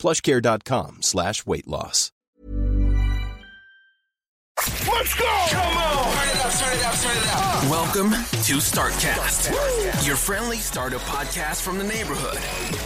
[0.00, 2.10] plushcare.com slash weight loss.
[4.92, 5.46] Let's go!
[5.50, 6.12] Come on!
[6.12, 7.70] Turn it up, turn it up, turn it up.
[7.70, 12.36] Welcome to Startcast, your friendly startup podcast from the neighborhood.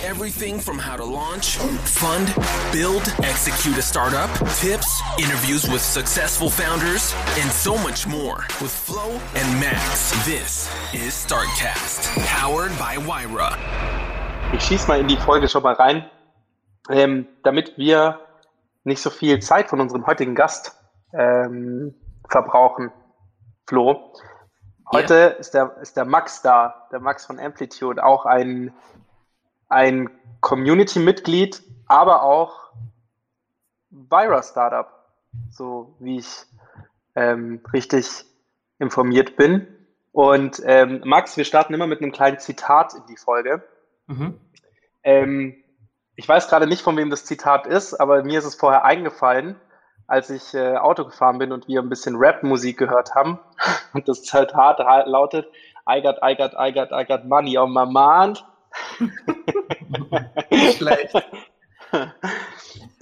[0.04, 2.32] Everything from how to launch, fund,
[2.72, 9.20] build, execute a startup, tips, interviews with successful founders, and so much more with Flo
[9.34, 10.10] and Max.
[10.26, 13.56] This is Startcast, powered by Wyra.
[14.52, 16.04] Ich schieß mal in die Folge schon mal rein,
[16.90, 18.20] ähm, damit wir
[18.84, 20.78] nicht so viel Zeit von unserem heutigen Gast
[21.12, 21.94] ähm,
[22.28, 22.92] verbrauchen.
[23.66, 24.12] Flo,
[24.92, 25.26] heute Ja.
[25.28, 28.72] ist, der, ist der Max da, der Max von Amplitude, auch ein,
[29.68, 32.72] ein Community-Mitglied, aber auch
[33.90, 34.88] Vira-Startup,
[35.50, 36.44] so wie ich
[37.14, 38.24] ähm, richtig
[38.78, 39.66] informiert bin.
[40.12, 43.62] Und ähm, Max, wir starten immer mit einem kleinen Zitat in die Folge.
[44.06, 44.38] Mhm.
[45.02, 45.63] Ähm,
[46.16, 49.56] ich weiß gerade nicht, von wem das Zitat ist, aber mir ist es vorher eingefallen,
[50.06, 53.38] als ich äh, Auto gefahren bin und wir ein bisschen Rap-Musik gehört haben.
[53.94, 55.46] Und das Zitat ha- lautet,
[55.88, 58.44] I got, I got, I got, I got money on my mind.
[60.76, 61.14] Schlecht.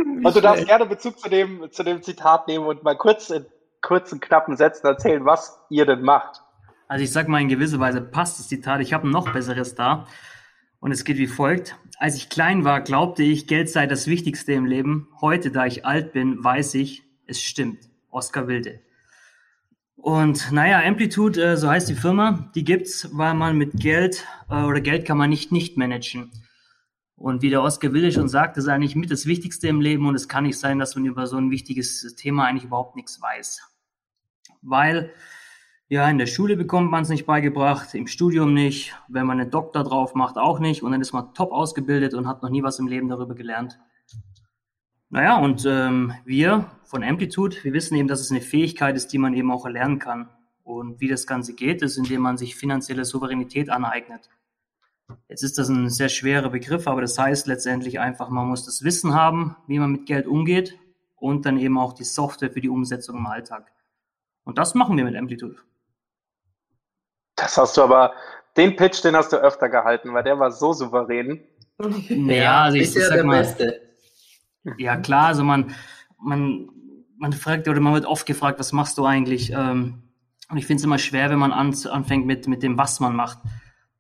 [0.05, 3.47] Und du darfst gerne Bezug zu dem, zu dem Zitat nehmen und mal kurz in
[3.81, 6.43] kurzen, knappen Sätzen erzählen, was ihr denn macht.
[6.89, 8.81] Also ich sag mal, in gewisser Weise passt das Zitat.
[8.81, 10.07] Ich habe ein noch besseres da.
[10.83, 11.79] Und es geht wie folgt.
[11.99, 15.07] Als ich klein war, glaubte ich, Geld sei das Wichtigste im Leben.
[15.21, 17.89] Heute, da ich alt bin, weiß ich, es stimmt.
[18.11, 18.81] Oskar Wilde.
[19.95, 24.65] Und naja, Amplitude, äh, so heißt die Firma, die gibt's, weil man mit Geld äh,
[24.65, 26.33] oder Geld kann man nicht nicht managen.
[27.15, 30.17] Und wie der Oskar Wilde schon sagt, ist eigentlich mit das Wichtigste im Leben und
[30.17, 33.63] es kann nicht sein, dass man über so ein wichtiges Thema eigentlich überhaupt nichts weiß.
[34.63, 35.13] Weil
[35.93, 39.51] ja, in der Schule bekommt man es nicht beigebracht, im Studium nicht, wenn man einen
[39.51, 40.83] Doktor drauf macht, auch nicht.
[40.83, 43.79] Und dann ist man top ausgebildet und hat noch nie was im Leben darüber gelernt.
[45.11, 49.19] Naja, und ähm, wir von Amplitude, wir wissen eben, dass es eine Fähigkeit ist, die
[49.19, 50.31] man eben auch erlernen kann.
[50.65, 54.31] Und wie das Ganze geht, ist, indem man sich finanzielle Souveränität aneignet.
[55.29, 58.83] Jetzt ist das ein sehr schwerer Begriff, aber das heißt letztendlich einfach, man muss das
[58.83, 60.79] Wissen haben, wie man mit Geld umgeht
[61.17, 63.71] und dann eben auch die Software für die Umsetzung im Alltag.
[64.45, 65.57] Und das machen wir mit Amplitude.
[67.37, 68.13] Das hast du aber,
[68.57, 71.43] den Pitch, den hast du öfter gehalten, weil der war so souverän.
[72.09, 73.81] Ja, also ich, ist ja ich sag der mal, Beste.
[74.79, 75.75] ja klar, also man,
[76.19, 76.69] man,
[77.17, 79.51] man fragt oder man wird oft gefragt, was machst du eigentlich?
[79.51, 80.03] Ähm,
[80.51, 83.17] und ich finde es immer schwer, wenn man an, anfängt mit, mit dem, was man
[83.17, 83.39] macht,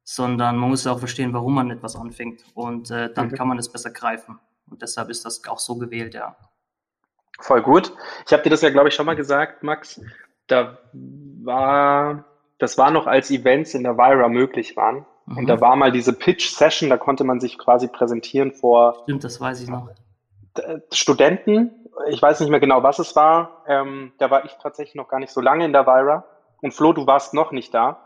[0.04, 3.34] sondern man muss auch verstehen, warum man etwas anfängt und äh, dann Mhm.
[3.34, 4.38] kann man es besser greifen.
[4.68, 6.36] Und deshalb ist das auch so gewählt, ja.
[7.40, 7.92] Voll gut.
[8.26, 10.00] Ich habe dir das ja, glaube ich, schon mal gesagt, Max.
[10.46, 12.24] Da war,
[12.62, 15.04] das war noch als Events in der Vira möglich waren.
[15.26, 15.46] Und Mhm.
[15.46, 19.60] da war mal diese Pitch-Session, da konnte man sich quasi präsentieren vor Stimmt, das weiß
[19.62, 19.88] ich noch.
[20.58, 21.70] äh, Studenten.
[22.08, 23.62] Ich weiß nicht mehr genau, was es war.
[23.66, 26.24] Ähm, da war ich tatsächlich noch gar nicht so lange in der Vira.
[26.60, 27.98] Und Flo, du warst noch nicht da.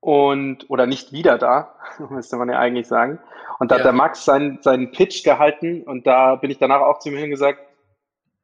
[0.00, 1.74] Und, oder nicht wieder da,
[2.10, 3.18] müsste man ja eigentlich sagen.
[3.58, 3.84] Und da hat Ja.
[3.84, 7.60] der Max seinen, seinen Pitch gehalten und da bin ich danach auch zu ihm hingesagt,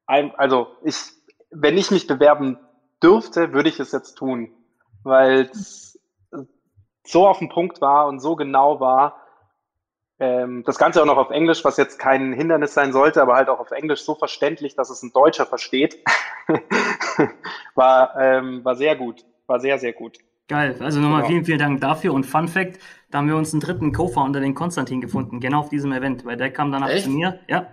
[0.06, 0.97] also ich,
[1.50, 2.59] wenn ich mich bewerben
[3.03, 4.53] dürfte, würde ich es jetzt tun,
[5.03, 5.99] weil es
[7.06, 9.16] so auf den Punkt war und so genau war.
[10.19, 13.49] Ähm, das Ganze auch noch auf Englisch, was jetzt kein Hindernis sein sollte, aber halt
[13.49, 15.99] auch auf Englisch so verständlich, dass es ein Deutscher versteht,
[17.75, 20.19] war, ähm, war sehr gut, war sehr, sehr gut.
[20.49, 20.77] Geil.
[20.81, 21.28] Also nochmal Genau.
[21.31, 22.12] vielen, vielen Dank dafür.
[22.12, 25.69] Und Fun Fact, da haben wir uns einen dritten Co-Founder, den Konstantin, gefunden, genau auf
[25.69, 27.05] diesem Event, weil der kam danach Echt?
[27.05, 27.41] zu mir.
[27.49, 27.69] Ja.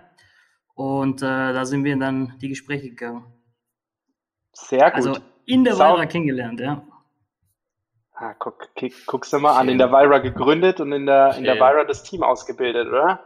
[0.74, 3.24] Und äh, da sind wir dann die Gespräche gegangen.
[4.66, 4.94] Sehr gut.
[4.94, 5.16] Also
[5.46, 6.82] in der Sau- Vira kennengelernt, ja.
[8.14, 11.44] Ah, guck, guck, guckst du mal an, in der Vira gegründet und in der, in
[11.44, 11.62] der Schön.
[11.62, 13.20] Vira das Team ausgebildet, oder?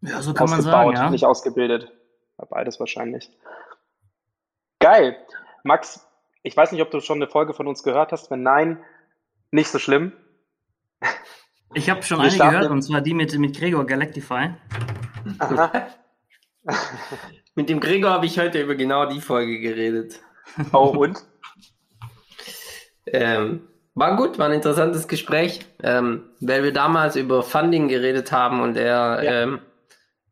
[0.00, 1.10] Ja, so kann man sagen, ja.
[1.10, 1.92] nicht ausgebildet.
[2.48, 3.30] Beides wahrscheinlich.
[4.80, 5.16] Geil.
[5.62, 6.04] Max,
[6.42, 8.30] ich weiß nicht, ob du schon eine Folge von uns gehört hast.
[8.30, 8.82] Wenn nein,
[9.52, 10.12] nicht so schlimm.
[11.74, 14.54] Ich habe schon Wir eine gehört, und zwar die mit, mit Gregor Galactify.
[17.54, 20.20] Mit dem Gregor habe ich heute über genau die Folge geredet.
[20.72, 21.18] Oh, und?
[23.06, 28.60] Ähm, war gut, war ein interessantes Gespräch, ähm, weil wir damals über Funding geredet haben
[28.60, 29.32] und er Ja.
[29.42, 29.60] ähm,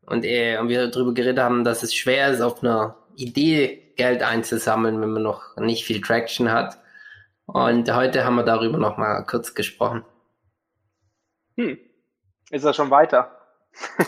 [0.05, 4.23] und, äh, und wir darüber geredet haben, dass es schwer ist, auf einer Idee Geld
[4.23, 6.77] einzusammeln, wenn man noch nicht viel Traction hat.
[7.45, 10.03] Und heute haben wir darüber nochmal kurz gesprochen.
[11.57, 11.77] Hm.
[12.49, 13.37] Ist er schon weiter?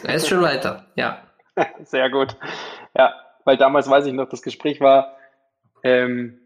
[0.03, 1.21] Er ist schon weiter, ja.
[1.83, 2.35] Sehr gut.
[2.97, 3.13] Ja,
[3.45, 5.15] weil damals weiß ich noch, das Gespräch war,
[5.83, 6.39] ähm,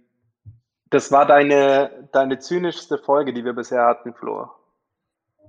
[0.89, 4.49] das war deine, deine zynischste Folge, die wir bisher hatten, Flo.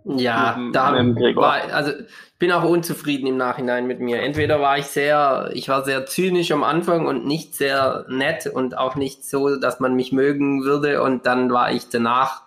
[0.05, 4.23] Ja, mit, da mit war, also ich bin auch unzufrieden im Nachhinein mit mir.
[4.23, 8.79] Entweder war ich sehr, ich war sehr zynisch am Anfang und nicht sehr nett und
[8.79, 12.43] auch nicht so, dass man mich mögen würde und dann war ich danach,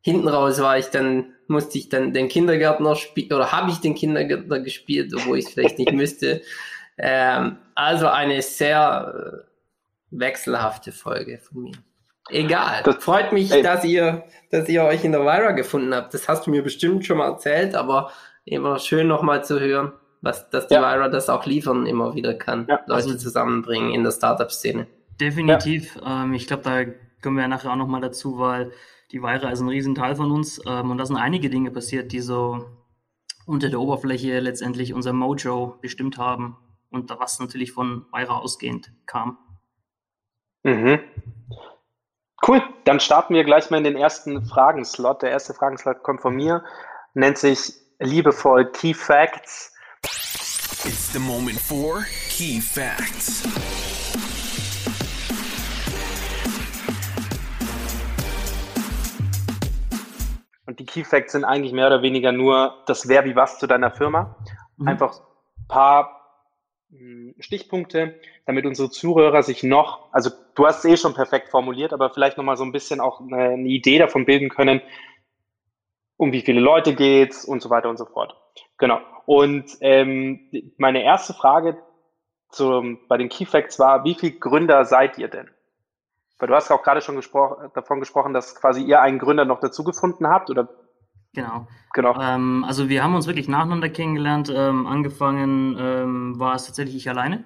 [0.00, 3.94] hinten raus war ich dann, musste ich dann den Kindergärtner spielen oder habe ich den
[3.94, 6.40] Kindergärtner gespielt, obwohl ich es vielleicht nicht müsste.
[6.98, 9.45] Ähm, also eine sehr
[10.10, 11.74] wechselhafte Folge von mir.
[12.28, 12.82] Egal.
[12.84, 13.62] Das freut mich, ey.
[13.62, 16.12] dass ihr, dass ihr euch in der Vira gefunden habt.
[16.12, 18.10] Das hast du mir bestimmt schon mal erzählt, aber
[18.44, 19.92] immer schön nochmal zu hören,
[20.22, 20.80] was, dass die ja.
[20.80, 22.66] Vira das auch liefern immer wieder kann.
[22.68, 22.80] Ja.
[22.86, 24.86] Leute also, zusammenbringen in der Startup-Szene.
[25.20, 25.96] Definitiv.
[25.96, 26.24] Ja.
[26.24, 26.84] Ähm, ich glaube, da
[27.22, 28.72] kommen wir ja nachher auch nochmal dazu, weil
[29.12, 32.20] die Vira ist ein Riesenteil von uns ähm, und da sind einige Dinge passiert, die
[32.20, 32.66] so
[33.46, 36.56] unter der Oberfläche letztendlich unser Mojo bestimmt haben
[36.90, 39.38] und was natürlich von Vira ausgehend kam.
[40.66, 40.98] Mhm.
[42.44, 45.22] Cool, dann starten wir gleich mal in den ersten Fragenslot.
[45.22, 46.64] Der erste Fragenslot kommt von mir,
[47.14, 49.72] nennt sich liebevoll Key Facts.
[50.02, 53.44] It's the moment for Key Facts.
[60.66, 63.68] Und die Key Facts sind eigentlich mehr oder weniger nur das Wer wie was zu
[63.68, 64.36] deiner Firma.
[64.78, 64.88] Mhm.
[64.88, 66.16] Einfach ein paar
[66.90, 71.92] hm, Stichpunkte, damit unsere Zuhörer sich noch, also du hast es eh schon perfekt formuliert,
[71.92, 74.80] aber vielleicht nochmal so ein bisschen auch eine, eine, Idee davon bilden können,
[76.16, 78.34] um wie viele Leute geht's und so weiter und so fort.
[78.78, 79.00] Genau.
[79.26, 80.40] Und ähm,
[80.78, 81.78] meine erste Frage
[82.50, 85.48] zum, bei den Key Facts war, wie viele Gründer seid ihr denn?
[86.38, 89.60] Weil du hast auch gerade schon gespro davon gesprochen, dass quasi ihr einen Gründer noch
[89.60, 90.68] dazu gefunden habt oder
[91.34, 91.66] Genau.
[91.92, 92.18] genau.
[92.18, 94.50] Ähm, also wir haben uns wirklich nacheinander kennengelernt.
[94.54, 97.44] Ähm, angefangen ähm, war es tatsächlich ich alleine.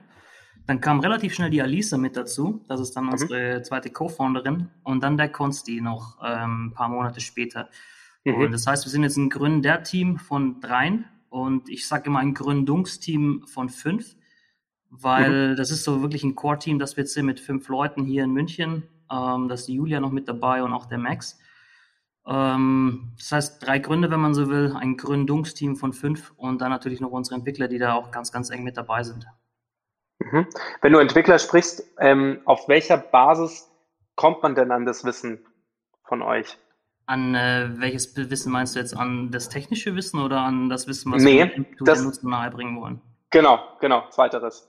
[0.66, 2.64] Dann kam relativ schnell die Alisa mit dazu.
[2.68, 3.12] Das ist dann mhm.
[3.12, 4.68] unsere zweite Co-Founderin.
[4.82, 7.68] Und dann der Konsti noch ähm, ein paar Monate später.
[8.24, 8.34] Mhm.
[8.34, 11.04] Und das heißt, wir sind jetzt ein Gründer-Team von dreien.
[11.28, 14.16] Und ich sage immer ein Gründungsteam von fünf.
[14.90, 15.56] Weil mhm.
[15.56, 18.32] das ist so wirklich ein Core-Team, das wir jetzt sind mit fünf Leuten hier in
[18.32, 18.84] München.
[19.10, 21.38] Ähm, da ist die Julia noch mit dabei und auch der Max.
[22.26, 26.70] Ähm, das heißt, drei Gründe, wenn man so will, ein Gründungsteam von fünf und dann
[26.70, 29.26] natürlich noch unsere Entwickler, die da auch ganz, ganz eng mit dabei sind.
[30.20, 30.46] Mhm.
[30.82, 33.68] Wenn du Entwickler sprichst, ähm, auf welcher Basis
[34.16, 35.44] kommt man denn an das Wissen
[36.06, 36.58] von euch?
[37.06, 38.96] An äh, welches Wissen meinst du jetzt?
[38.96, 43.00] An das technische Wissen oder an das Wissen, was nee, wir den Nutzern nahebringen wollen?
[43.30, 44.68] Genau, genau, zweiteres.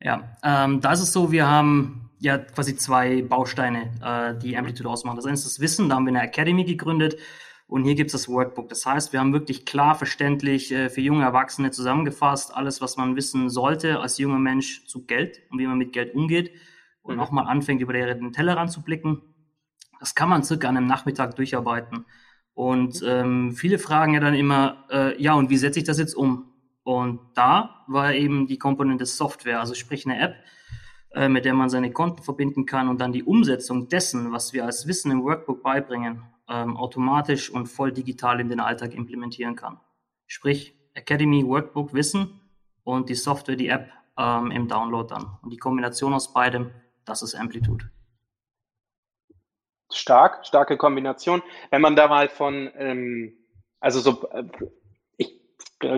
[0.00, 4.88] Ja, ähm, da ist es so, wir haben ja quasi zwei Bausteine, äh, die Amplitude
[4.88, 5.16] ausmachen.
[5.16, 7.16] Das eine ist das Wissen, da haben wir eine Academy gegründet
[7.72, 8.68] und hier gibt es das Workbook.
[8.68, 13.16] Das heißt, wir haben wirklich klar verständlich äh, für junge Erwachsene zusammengefasst, alles, was man
[13.16, 16.52] wissen sollte als junger Mensch zu Geld und wie man mit Geld umgeht
[17.00, 17.22] und mhm.
[17.22, 19.22] auch mal anfängt, über den Tellerrand zu blicken.
[20.00, 22.04] Das kann man circa an einem Nachmittag durcharbeiten.
[22.52, 26.14] Und ähm, viele fragen ja dann immer, äh, ja, und wie setze ich das jetzt
[26.14, 26.52] um?
[26.82, 30.34] Und da war eben die Komponente Software, also sprich eine App,
[31.14, 34.66] äh, mit der man seine Konten verbinden kann und dann die Umsetzung dessen, was wir
[34.66, 39.80] als Wissen im Workbook beibringen, ähm, automatisch und voll digital in den Alltag implementieren kann.
[40.26, 42.40] Sprich, Academy, Workbook, Wissen
[42.84, 45.38] und die Software, die App ähm, im Download dann.
[45.42, 46.70] Und die Kombination aus beidem,
[47.04, 47.90] das ist Amplitude.
[49.90, 51.42] Stark, starke Kombination.
[51.70, 53.36] Wenn man da mal von, ähm,
[53.80, 54.44] also so äh,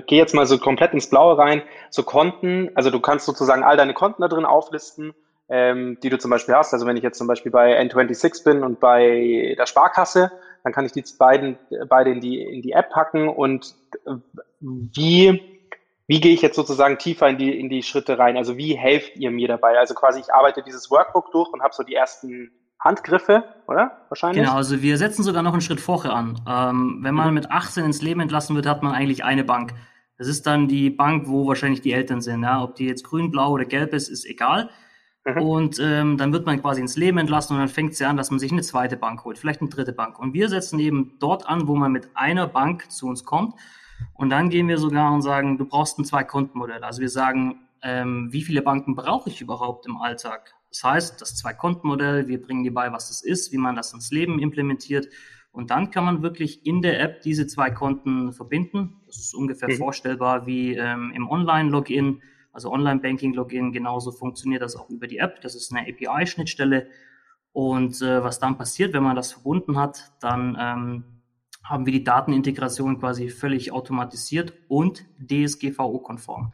[0.07, 3.77] gehe jetzt mal so komplett ins Blaue rein, so Konten, also du kannst sozusagen all
[3.77, 5.15] deine Konten da drin auflisten,
[5.49, 6.73] ähm, die du zum Beispiel hast.
[6.73, 10.33] Also wenn ich jetzt zum Beispiel bei N26 bin und bei der Sparkasse,
[10.63, 11.59] dann kann ich die beiden
[11.89, 13.75] beide in die, in die App packen und
[14.07, 14.15] äh,
[14.61, 15.43] wie,
[16.07, 18.37] wie gehe ich jetzt sozusagen tiefer in die, in die Schritte rein?
[18.37, 19.79] Also wie helft ihr mir dabei?
[19.79, 24.07] Also quasi ich arbeite dieses Workbook durch und habe so die ersten Handgriffe, oder?
[24.09, 24.43] Wahrscheinlich.
[24.43, 26.41] Genau, also wir setzen sogar noch einen Schritt vorher an.
[26.47, 27.35] Ähm, wenn man mhm.
[27.35, 29.75] mit 18 ins Leben entlassen wird, hat man eigentlich eine Bank.
[30.19, 32.43] Das ist dann die Bank, wo wahrscheinlich die Eltern sind.
[32.43, 32.63] Ja?
[32.63, 34.71] Ob die jetzt grün, blau oder gelb ist, ist egal.
[35.25, 35.43] Mhm.
[35.43, 38.17] Und ähm, dann wird man quasi ins Leben entlassen und dann fängt es ja an,
[38.17, 40.19] dass man sich eine zweite Bank holt, vielleicht eine dritte Bank.
[40.19, 43.55] Und wir setzen eben dort an, wo man mit einer Bank zu uns kommt.
[44.15, 46.85] Und dann gehen wir sogar und sagen, du brauchst ein Zwei-Konten-Modell.
[46.85, 50.55] Also wir sagen, ähm, wie viele Banken brauche ich überhaupt im Alltag?
[50.71, 54.11] Das heißt, das Zwei-Konten-Modell, wir bringen dir bei, was das ist, wie man das ins
[54.11, 55.09] Leben implementiert.
[55.53, 59.01] Und dann kann man wirklich in der App diese zwei Konten verbinden.
[59.07, 59.77] Das ist ungefähr mhm.
[59.77, 62.23] vorstellbar wie ähm, im Online-Login.
[62.55, 63.73] Also Online-Banking-Login.
[63.73, 65.41] Genauso funktioniert das auch über die App.
[65.43, 66.87] Das ist eine API-Schnittstelle.
[67.53, 71.05] Und äh, was dann passiert, wenn man das verbunden hat, dann ähm,
[71.63, 76.53] haben wir die Datenintegration quasi völlig automatisiert und DSGVO-konform.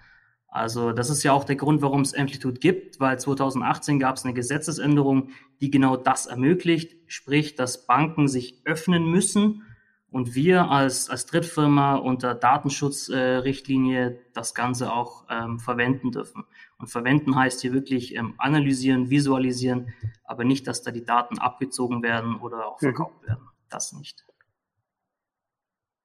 [0.48, 4.24] Also das ist ja auch der Grund, warum es Amplitude gibt, weil 2018 gab es
[4.24, 5.30] eine Gesetzesänderung,
[5.60, 9.62] die genau das ermöglicht, sprich, dass Banken sich öffnen müssen
[10.10, 16.44] und wir als, als Drittfirma unter Datenschutzrichtlinie äh, das Ganze auch ähm, verwenden dürfen.
[16.78, 22.02] Und verwenden heißt hier wirklich ähm, analysieren, visualisieren, aber nicht, dass da die Daten abgezogen
[22.02, 22.86] werden oder auch mhm.
[22.86, 23.28] verkauft mhm.
[23.28, 23.48] werden.
[23.68, 24.24] Das nicht.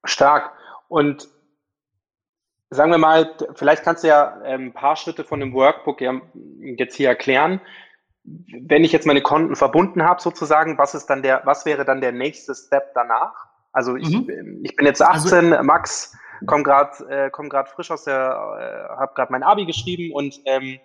[0.04, 0.52] Stark.
[0.88, 1.28] Und
[2.70, 6.20] sagen wir mal, vielleicht kannst du ja ähm, ein paar Schritte von dem Workbook ja
[6.60, 7.60] jetzt hier erklären.
[8.22, 12.00] Wenn ich jetzt meine Konten verbunden habe, sozusagen, was ist dann der, was wäre dann
[12.00, 13.46] der nächste Step danach?
[13.76, 14.60] Also ich, mhm.
[14.62, 16.16] ich bin jetzt 18, also, Max,
[16.46, 18.14] komm gerade äh, komm grad frisch aus der,
[18.58, 20.78] äh, habe gerade mein Abi geschrieben und ähm,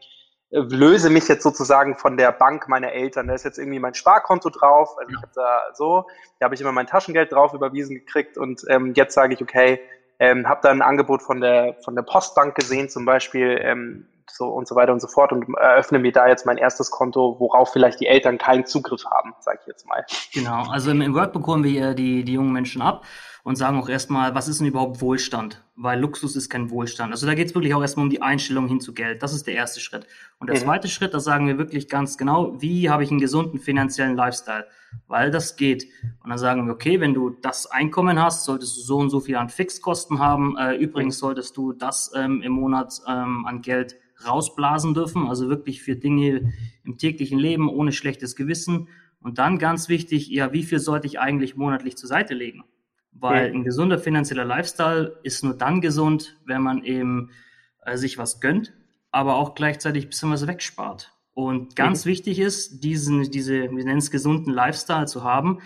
[0.49, 3.27] löse mich jetzt sozusagen von der Bank meiner Eltern.
[3.27, 4.97] Da ist jetzt irgendwie mein Sparkonto drauf.
[4.99, 5.17] Also ja.
[5.17, 6.05] ich habe da so,
[6.39, 9.79] da habe ich immer mein Taschengeld drauf überwiesen gekriegt und ähm, jetzt sage ich, okay,
[10.19, 14.05] ähm, habe dann ein Angebot von der, von der Postbank gesehen, zum Beispiel, ähm,
[14.35, 17.35] so und so weiter und so fort und eröffne mir da jetzt mein erstes Konto,
[17.39, 20.05] worauf vielleicht die Eltern keinen Zugriff haben, sage ich jetzt mal.
[20.33, 23.03] Genau, also im, im Work bekommen wir die, die jungen Menschen ab
[23.43, 25.63] und sagen auch erstmal, was ist denn überhaupt Wohlstand?
[25.75, 27.11] Weil Luxus ist kein Wohlstand.
[27.11, 29.23] Also da geht es wirklich auch erstmal um die Einstellung hin zu Geld.
[29.23, 30.05] Das ist der erste Schritt.
[30.39, 30.61] Und der mhm.
[30.61, 34.67] zweite Schritt, da sagen wir wirklich ganz genau, wie habe ich einen gesunden finanziellen Lifestyle?
[35.07, 35.87] Weil das geht.
[36.23, 39.19] Und dann sagen wir, okay, wenn du das Einkommen hast, solltest du so und so
[39.19, 40.57] viel an Fixkosten haben.
[40.57, 43.95] Äh, übrigens solltest du das ähm, im Monat ähm, an Geld
[44.27, 48.87] rausblasen dürfen, also wirklich für Dinge im täglichen Leben ohne schlechtes Gewissen.
[49.21, 52.63] Und dann ganz wichtig, ja, wie viel sollte ich eigentlich monatlich zur Seite legen?
[53.13, 57.31] Weil ein gesunder finanzieller Lifestyle ist nur dann gesund, wenn man eben
[57.85, 58.73] äh, sich was gönnt,
[59.11, 61.13] aber auch gleichzeitig ein bisschen was wegspart.
[61.33, 62.09] Und ganz mhm.
[62.09, 65.59] wichtig ist, diesen, diese, wir nennen es gesunden Lifestyle zu haben,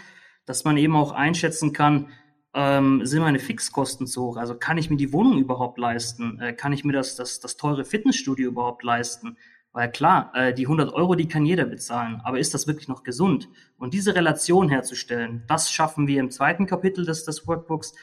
[0.46, 2.10] dass man eben auch einschätzen kann,
[2.54, 4.38] ähm, sind meine Fixkosten zu hoch?
[4.38, 6.40] Also kann ich mir die Wohnung überhaupt leisten?
[6.40, 9.38] Äh, kann ich mir das, das, das teure Fitnessstudio überhaupt leisten?
[9.75, 13.03] Weil klar, äh, die 100 Euro, die kann jeder bezahlen, aber ist das wirklich noch
[13.03, 13.50] gesund?
[13.77, 17.94] Und diese Relation herzustellen, das schaffen wir im zweiten Kapitel des, des Workbooks.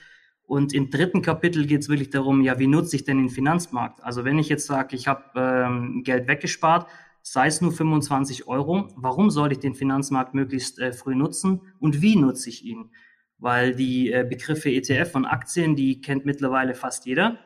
[0.44, 4.04] Und im dritten Kapitel geht es wirklich darum, ja, wie nutze ich denn den Finanzmarkt?
[4.04, 6.90] Also wenn ich jetzt sage, ich habe ähm, Geld weggespart,
[7.22, 12.02] sei es nur 25 Euro, warum soll ich den Finanzmarkt möglichst äh, früh nutzen und
[12.02, 12.90] wie nutze ich ihn?
[13.38, 17.38] Weil die äh, Begriffe ETF und Aktien, die kennt mittlerweile fast jeder.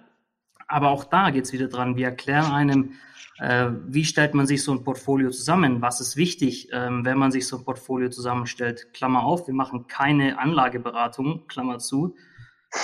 [0.68, 1.96] Aber auch da geht es wieder dran.
[1.96, 2.92] Wir erklären einem,
[3.38, 5.82] äh, wie stellt man sich so ein Portfolio zusammen?
[5.82, 8.92] Was ist wichtig, ähm, wenn man sich so ein Portfolio zusammenstellt?
[8.92, 12.14] Klammer auf, wir machen keine Anlageberatung, Klammer zu,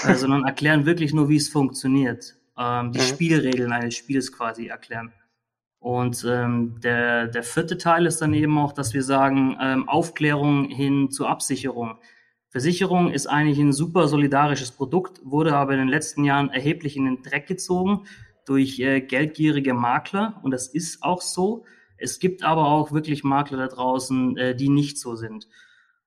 [0.06, 2.36] äh, sondern erklären wirklich nur, wie es funktioniert.
[2.58, 3.04] Ähm, die mhm.
[3.04, 5.12] Spielregeln eines Spiels quasi erklären.
[5.78, 10.68] Und ähm, der, der vierte Teil ist dann eben auch, dass wir sagen, ähm, Aufklärung
[10.68, 11.98] hin zur Absicherung.
[12.52, 17.06] Versicherung ist eigentlich ein super solidarisches Produkt, wurde aber in den letzten Jahren erheblich in
[17.06, 18.04] den Dreck gezogen
[18.44, 21.64] durch äh, geldgierige Makler und das ist auch so.
[21.96, 25.48] Es gibt aber auch wirklich Makler da draußen, äh, die nicht so sind.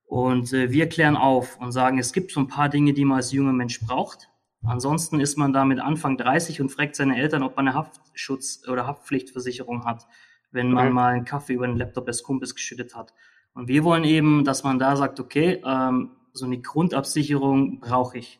[0.05, 3.17] Und äh, wir klären auf und sagen, es gibt so ein paar Dinge, die man
[3.17, 4.29] als junger Mensch braucht.
[4.63, 8.69] Ansonsten ist man da mit Anfang 30 und fragt seine Eltern, ob man eine Haftschutz-
[8.69, 10.05] oder Haftpflichtversicherung hat,
[10.51, 13.15] wenn man mal einen Kaffee über den Laptop des Kumpels geschüttet hat.
[13.55, 18.39] Und wir wollen eben, dass man da sagt, okay, ähm, so eine Grundabsicherung brauche ich.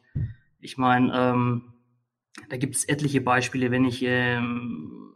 [0.60, 1.74] Ich meine, ähm,
[2.50, 5.14] da gibt es etliche Beispiele, wenn ich, ähm,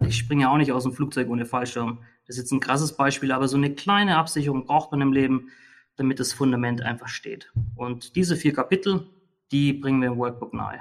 [0.00, 1.98] ich springe auch nicht aus dem Flugzeug ohne Fallschirm.
[2.26, 5.50] Das ist jetzt ein krasses Beispiel, aber so eine kleine Absicherung braucht man im Leben,
[5.96, 7.52] damit das Fundament einfach steht.
[7.76, 9.06] Und diese vier Kapitel,
[9.52, 10.80] die bringen wir im Workbook nahe.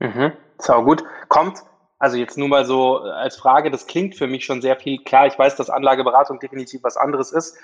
[0.00, 1.04] Mhm, sau gut.
[1.28, 1.58] Kommt,
[1.98, 5.02] also jetzt nur mal so als Frage, das klingt für mich schon sehr viel.
[5.02, 7.58] Klar, ich weiß, dass Anlageberatung definitiv was anderes ist,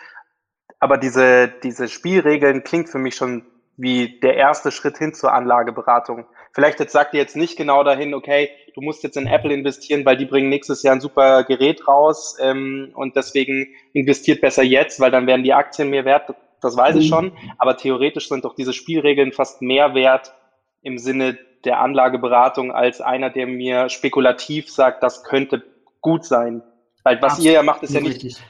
[0.84, 3.46] aber diese, diese Spielregeln klingt für mich schon
[3.78, 6.26] wie der erste Schritt hin zur Anlageberatung.
[6.52, 10.04] Vielleicht jetzt sagt ihr jetzt nicht genau dahin, okay, du musst jetzt in Apple investieren,
[10.04, 15.00] weil die bringen nächstes Jahr ein super Gerät raus ähm, und deswegen investiert besser jetzt,
[15.00, 16.34] weil dann werden die Aktien mehr wert.
[16.60, 17.14] Das weiß ich mhm.
[17.14, 17.32] schon.
[17.56, 20.34] Aber theoretisch sind doch diese Spielregeln fast mehr wert
[20.82, 25.62] im Sinne der Anlageberatung als einer, der mir spekulativ sagt, das könnte
[26.02, 26.62] gut sein.
[27.04, 27.46] Weil was Absolut.
[27.46, 28.42] ihr ja macht, ist ja nicht,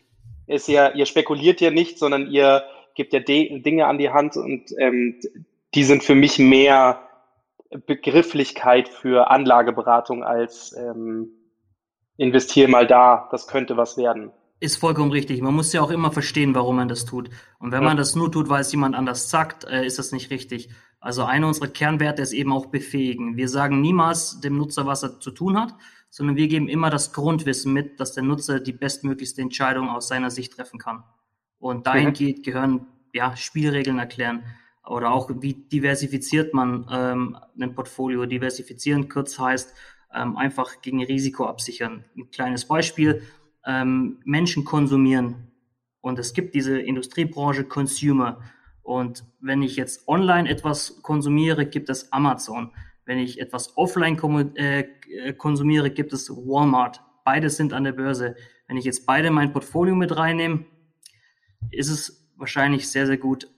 [0.46, 4.70] ist ja, ihr spekuliert ja nicht, sondern ihr gebt ja Dinge an die Hand und
[4.78, 5.20] ähm,
[5.74, 7.08] die sind für mich mehr
[7.86, 11.30] Begrifflichkeit für Anlageberatung als ähm,
[12.16, 14.30] investier mal da, das könnte was werden.
[14.60, 15.42] Ist vollkommen richtig.
[15.42, 17.28] Man muss ja auch immer verstehen, warum man das tut.
[17.58, 17.88] Und wenn ja.
[17.88, 20.70] man das nur tut, weil es jemand anders sagt, äh, ist das nicht richtig.
[21.00, 23.36] Also einer unserer Kernwerte ist eben auch befähigen.
[23.36, 25.74] Wir sagen niemals dem Nutzer, was er zu tun hat,
[26.14, 30.30] sondern wir geben immer das Grundwissen mit, dass der Nutzer die bestmöglichste Entscheidung aus seiner
[30.30, 31.02] Sicht treffen kann.
[31.58, 32.12] Und dahin mhm.
[32.12, 34.44] geht, gehören ja, Spielregeln erklären
[34.86, 38.26] oder auch wie diversifiziert man ähm, ein Portfolio.
[38.26, 39.74] Diversifizieren kurz heißt
[40.14, 42.04] ähm, einfach gegen Risiko absichern.
[42.16, 43.22] Ein kleines Beispiel,
[43.66, 45.50] ähm, Menschen konsumieren
[46.00, 48.40] und es gibt diese Industriebranche Consumer.
[48.84, 52.70] Und wenn ich jetzt online etwas konsumiere, gibt es Amazon.
[53.06, 54.16] Wenn ich etwas offline
[54.56, 57.02] äh, konsumiere, gibt es Walmart.
[57.24, 58.34] Beide sind an der Börse.
[58.66, 60.64] Wenn ich jetzt beide mein Portfolio mit reinnehme,
[61.70, 63.48] ist es wahrscheinlich sehr, sehr gut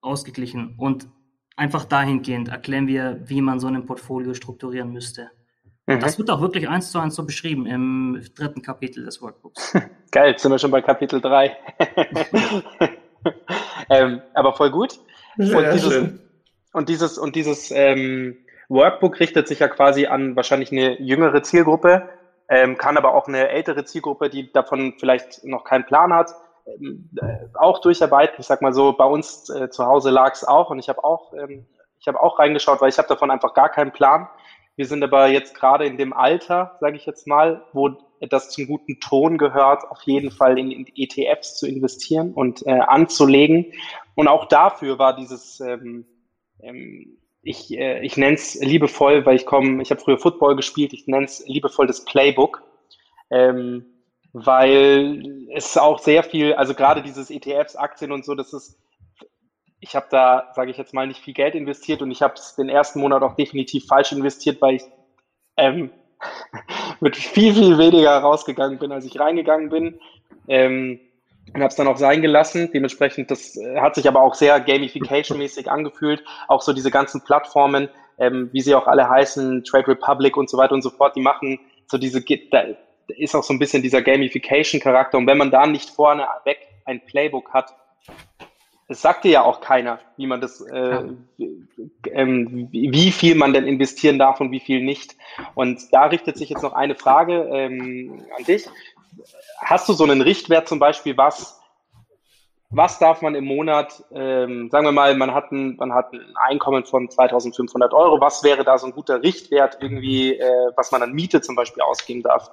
[0.00, 0.74] ausgeglichen.
[0.78, 1.08] Und
[1.56, 5.30] einfach dahingehend erklären wir, wie man so ein Portfolio strukturieren müsste.
[5.86, 6.00] Mhm.
[6.00, 9.76] Das wird auch wirklich eins zu eins so beschrieben im dritten Kapitel des Workbooks.
[10.10, 11.56] Geil, jetzt sind wir schon bei Kapitel 3.
[13.90, 15.00] ähm, aber voll gut.
[15.38, 16.20] Sehr und dieses, schön.
[16.72, 18.36] Und dieses, und dieses ähm,
[18.72, 22.08] Workbook richtet sich ja quasi an wahrscheinlich eine jüngere Zielgruppe,
[22.48, 26.34] ähm, kann aber auch eine ältere Zielgruppe, die davon vielleicht noch keinen Plan hat,
[26.66, 28.36] ähm, äh, auch durcharbeiten.
[28.38, 31.04] Ich sag mal so, bei uns äh, zu Hause lag es auch und ich habe
[31.04, 31.66] auch, ähm,
[31.98, 34.28] ich habe auch reingeschaut, weil ich habe davon einfach gar keinen Plan.
[34.76, 38.66] Wir sind aber jetzt gerade in dem Alter, sage ich jetzt mal, wo das zum
[38.66, 43.72] guten Ton gehört, auf jeden Fall in, in ETFs zu investieren und äh, anzulegen.
[44.14, 46.06] Und auch dafür war dieses ähm,
[46.60, 50.92] ähm, ich, äh, ich nenne es liebevoll, weil ich komme, ich habe früher Football gespielt,
[50.92, 52.62] ich nenne es liebevoll das Playbook,
[53.30, 53.84] ähm,
[54.32, 58.78] weil es auch sehr viel, also gerade dieses ETFs, Aktien und so, das ist,
[59.80, 62.54] ich habe da, sage ich jetzt mal, nicht viel Geld investiert und ich habe es
[62.54, 64.82] den ersten Monat auch definitiv falsch investiert, weil ich
[65.56, 65.90] ähm,
[67.00, 69.98] mit viel, viel weniger rausgegangen bin, als ich reingegangen bin.
[70.46, 71.00] Ähm,
[71.54, 72.70] und habe es dann auch sein gelassen.
[72.72, 76.24] Dementsprechend, das äh, hat sich aber auch sehr gamification-mäßig angefühlt.
[76.48, 80.56] Auch so diese ganzen Plattformen, ähm, wie sie auch alle heißen, Trade Republic und so
[80.56, 82.64] weiter und so fort, die machen so diese, da
[83.08, 85.18] ist auch so ein bisschen dieser Gamification-Charakter.
[85.18, 87.74] Und wenn man da nicht vorne weg ein Playbook hat,
[88.88, 91.02] das sagt dir ja auch keiner, wie man das, äh,
[92.12, 95.16] ähm, wie viel man denn investieren darf und wie viel nicht.
[95.54, 98.68] Und da richtet sich jetzt noch eine Frage ähm, an dich
[99.58, 101.60] hast du so einen Richtwert zum Beispiel, was,
[102.70, 106.34] was darf man im Monat, ähm, sagen wir mal, man hat, ein, man hat ein
[106.36, 111.02] Einkommen von 2500 Euro, was wäre da so ein guter Richtwert irgendwie, äh, was man
[111.02, 112.50] an Miete zum Beispiel ausgeben darf?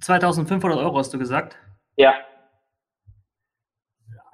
[0.00, 1.56] 2500 Euro hast du gesagt?
[1.96, 2.14] Ja.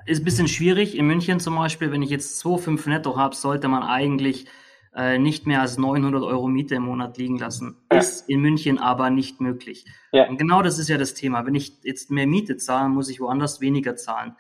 [0.07, 0.97] Ist ein bisschen schwierig.
[0.97, 4.47] In München zum Beispiel, wenn ich jetzt 2,5 netto habe, sollte man eigentlich
[4.95, 7.77] äh, nicht mehr als 900 Euro Miete im Monat liegen lassen.
[7.91, 7.99] Ja.
[7.99, 9.87] Ist in München aber nicht möglich.
[10.13, 10.29] Ja.
[10.29, 11.47] Und genau das ist ja das Thema.
[11.47, 14.37] Wenn ich jetzt mehr Miete zahle, muss ich woanders weniger zahlen.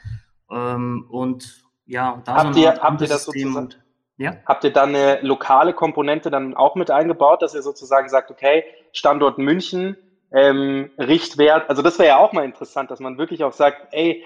[0.51, 3.81] Ähm, und ja, da habt ihr, habt ihr das sozusagen, und,
[4.19, 4.37] ja?
[4.47, 8.65] Habt ihr dann eine lokale Komponente dann auch mit eingebaut, dass ihr sozusagen sagt, okay,
[8.93, 9.97] Standort München,
[10.33, 14.25] ähm, Richtwert, also das wäre ja auch mal interessant, dass man wirklich auch sagt, ey,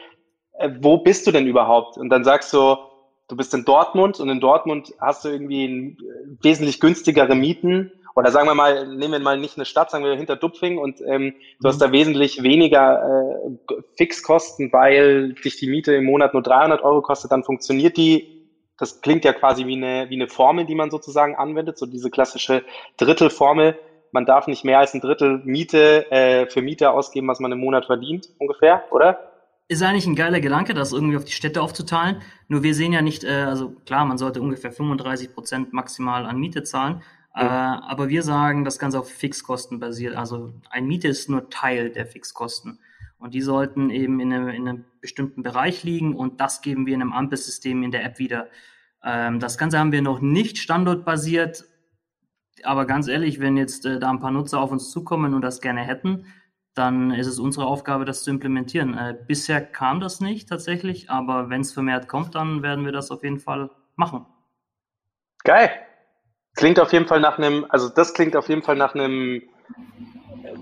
[0.58, 1.98] äh, wo bist du denn überhaupt?
[1.98, 2.76] Und dann sagst du,
[3.28, 5.96] du bist in Dortmund und in Dortmund hast du irgendwie äh,
[6.42, 7.92] wesentlich günstigere Mieten.
[8.14, 11.02] Oder sagen wir mal, nehmen wir mal nicht eine Stadt, sagen wir hinter Dupfing und
[11.02, 11.84] ähm, du hast mhm.
[11.84, 17.30] da wesentlich weniger äh, Fixkosten, weil dich die Miete im Monat nur 300 Euro kostet,
[17.32, 18.48] dann funktioniert die.
[18.78, 22.10] Das klingt ja quasi wie eine, wie eine Formel, die man sozusagen anwendet, so diese
[22.10, 22.62] klassische
[22.96, 23.78] Drittelformel.
[24.12, 27.58] Man darf nicht mehr als ein Drittel Miete äh, für Miete ausgeben, was man im
[27.58, 29.35] Monat verdient, ungefähr, oder?
[29.68, 32.22] Ist eigentlich ein geiler Gedanke, das irgendwie auf die Städte aufzuteilen.
[32.48, 36.38] Nur wir sehen ja nicht, äh, also klar, man sollte ungefähr 35 Prozent maximal an
[36.38, 37.02] Miete zahlen.
[37.34, 40.16] Äh, aber wir sagen, das Ganze auf Fixkosten basiert.
[40.16, 42.78] Also ein Miete ist nur Teil der Fixkosten.
[43.18, 46.94] Und die sollten eben in einem, in einem bestimmten Bereich liegen und das geben wir
[46.94, 48.48] in einem Ampelsystem in der App wieder.
[49.02, 51.64] Ähm, das Ganze haben wir noch nicht standortbasiert.
[52.62, 55.60] Aber ganz ehrlich, wenn jetzt äh, da ein paar Nutzer auf uns zukommen und das
[55.60, 56.26] gerne hätten,
[56.76, 58.94] dann ist es unsere Aufgabe, das zu implementieren.
[58.94, 63.10] Äh, bisher kam das nicht tatsächlich, aber wenn es vermehrt kommt, dann werden wir das
[63.10, 64.26] auf jeden Fall machen.
[65.42, 65.70] Geil.
[66.54, 69.42] Klingt auf jeden Fall nach einem, also das klingt auf jeden Fall nach einem,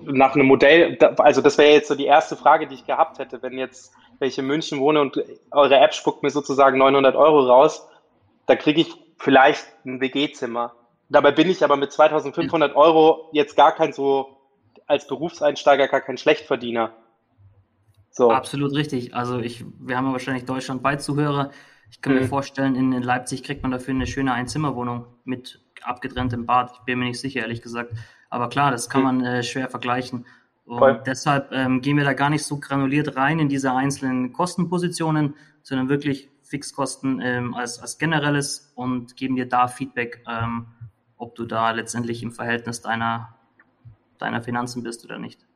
[0.05, 0.99] nach einem Modell.
[1.19, 4.29] Also das wäre jetzt so die erste Frage, die ich gehabt hätte, wenn jetzt wenn
[4.29, 7.89] ich in München wohne und eure App spuckt mir sozusagen 900 Euro raus,
[8.47, 10.75] da kriege ich vielleicht ein WG-Zimmer.
[11.09, 14.37] Dabei bin ich aber mit 2500 Euro jetzt gar kein so
[14.87, 16.93] als Berufseinsteiger gar kein Schlechtverdiener.
[18.11, 18.31] So.
[18.31, 19.15] Absolut richtig.
[19.15, 21.51] Also ich, wir haben ja wahrscheinlich deutschlandweit Zuhörer.
[21.91, 22.21] Ich kann mhm.
[22.21, 26.73] mir vorstellen, in, Leipzig kriegt man dafür eine schöne Einzimmerwohnung mit abgetrenntem Bad.
[26.75, 27.93] Ich bin mir nicht sicher, ehrlich gesagt.
[28.31, 29.07] Aber klar, das kann mhm.
[29.07, 30.27] man äh, schwer vergleichen.
[30.65, 31.03] Und Voll.
[31.07, 35.89] deshalb ähm, gehen wir da gar nicht so granuliert rein in diese einzelnen Kostenpositionen, sondern
[35.89, 40.67] wirklich Fixkosten ähm, als, als generelles und geben dir da Feedback, ähm,
[41.17, 43.35] ob du da letztendlich im Verhältnis deiner,
[44.25, 45.47] deiner Finanzen bist oder nicht.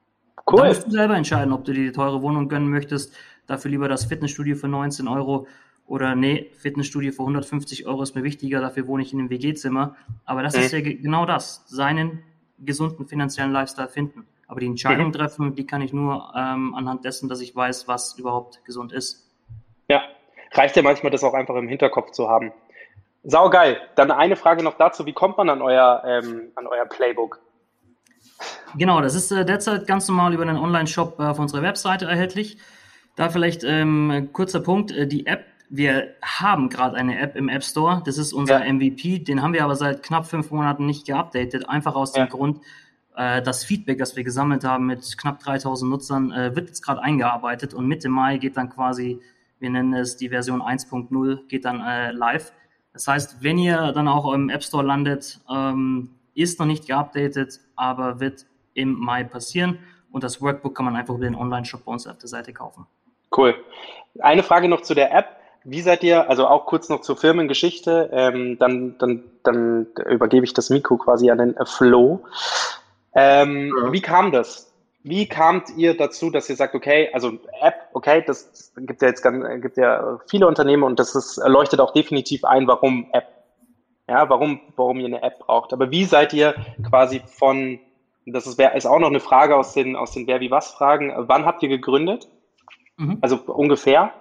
[0.51, 0.63] Cool.
[0.63, 3.15] Da musst du selber entscheiden, ob du dir die teure Wohnung gönnen möchtest,
[3.47, 5.47] dafür lieber das Fitnessstudio für 19 Euro
[5.87, 9.97] oder nee, Fitnessstudio für 150 Euro ist mir wichtiger, dafür wohne ich in einem WG-Zimmer.
[10.27, 10.63] Aber das mhm.
[10.63, 12.23] ist ja genau das, seinen
[12.59, 14.27] gesunden finanziellen Lifestyle finden.
[14.47, 15.13] Aber die Entscheidung mhm.
[15.13, 19.31] treffen, die kann ich nur ähm, anhand dessen, dass ich weiß, was überhaupt gesund ist.
[19.89, 20.03] Ja,
[20.53, 22.53] reicht ja manchmal, das auch einfach im Hinterkopf zu haben.
[23.25, 23.79] Sau geil.
[23.95, 27.41] Dann eine Frage noch dazu: Wie kommt man an euer, ähm, an euer Playbook?
[28.77, 32.59] Genau, das ist äh, derzeit ganz normal über einen Online-Shop äh, auf unserer Webseite erhältlich.
[33.17, 37.63] Da vielleicht ähm, kurzer Punkt: äh, Die App wir haben gerade eine App im App
[37.63, 38.03] Store.
[38.05, 38.73] Das ist unser ja.
[38.73, 39.21] MVP.
[39.21, 41.69] Den haben wir aber seit knapp fünf Monaten nicht geupdatet.
[41.69, 42.61] Einfach aus dem Grund,
[43.17, 47.03] äh, das Feedback, das wir gesammelt haben mit knapp 3000 Nutzern, äh, wird jetzt gerade
[47.03, 49.21] eingearbeitet und Mitte Mai geht dann quasi,
[49.59, 52.53] wir nennen es die Version 1.0, geht dann äh, live.
[52.93, 56.11] Das heißt, wenn ihr dann auch im App Store landet, ähm,
[56.43, 59.79] ist noch nicht geupdatet, aber wird im Mai passieren.
[60.11, 62.87] Und das Workbook kann man einfach über den Online-Shop bei uns auf der Seite kaufen.
[63.37, 63.55] Cool.
[64.21, 65.27] Eine Frage noch zu der App.
[65.65, 70.55] Wie seid ihr, also auch kurz noch zur Firmengeschichte, ähm, dann, dann, dann übergebe ich
[70.55, 72.25] das Mikro quasi an den Flo.
[73.15, 73.93] Ähm, ja.
[73.93, 74.73] Wie kam das?
[75.03, 79.23] Wie kamt ihr dazu, dass ihr sagt, okay, also App, okay, das gibt ja jetzt
[79.23, 83.27] ganz, gibt ja viele Unternehmen und das ist, leuchtet auch definitiv ein, warum App.
[84.09, 85.73] Ja, warum, warum ihr eine App braucht.
[85.73, 86.55] Aber wie seid ihr
[86.89, 87.79] quasi von,
[88.25, 91.13] das ist, ist auch noch eine Frage aus den, aus den Wer wie was Fragen,
[91.17, 92.29] wann habt ihr gegründet?
[92.97, 93.19] Mhm.
[93.21, 94.13] Also ungefähr?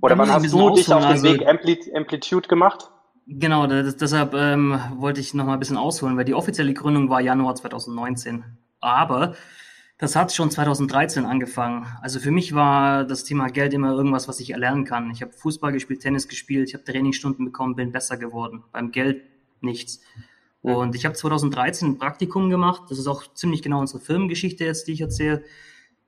[0.00, 2.88] Oder wann hast du dich auf den also, Weg Amplitude gemacht?
[3.26, 7.08] Genau, das, deshalb ähm, wollte ich noch mal ein bisschen ausholen, weil die offizielle Gründung
[7.08, 8.44] war Januar 2019.
[8.80, 9.34] Aber
[10.02, 11.86] das hat schon 2013 angefangen.
[12.00, 15.12] Also für mich war das Thema Geld immer irgendwas, was ich erlernen kann.
[15.12, 18.64] Ich habe Fußball gespielt, Tennis gespielt, ich habe Trainingsstunden bekommen, bin besser geworden.
[18.72, 19.22] Beim Geld
[19.60, 20.00] nichts.
[20.60, 22.82] Und ich habe 2013 ein Praktikum gemacht.
[22.90, 25.44] Das ist auch ziemlich genau unsere Firmengeschichte jetzt, die ich erzähle.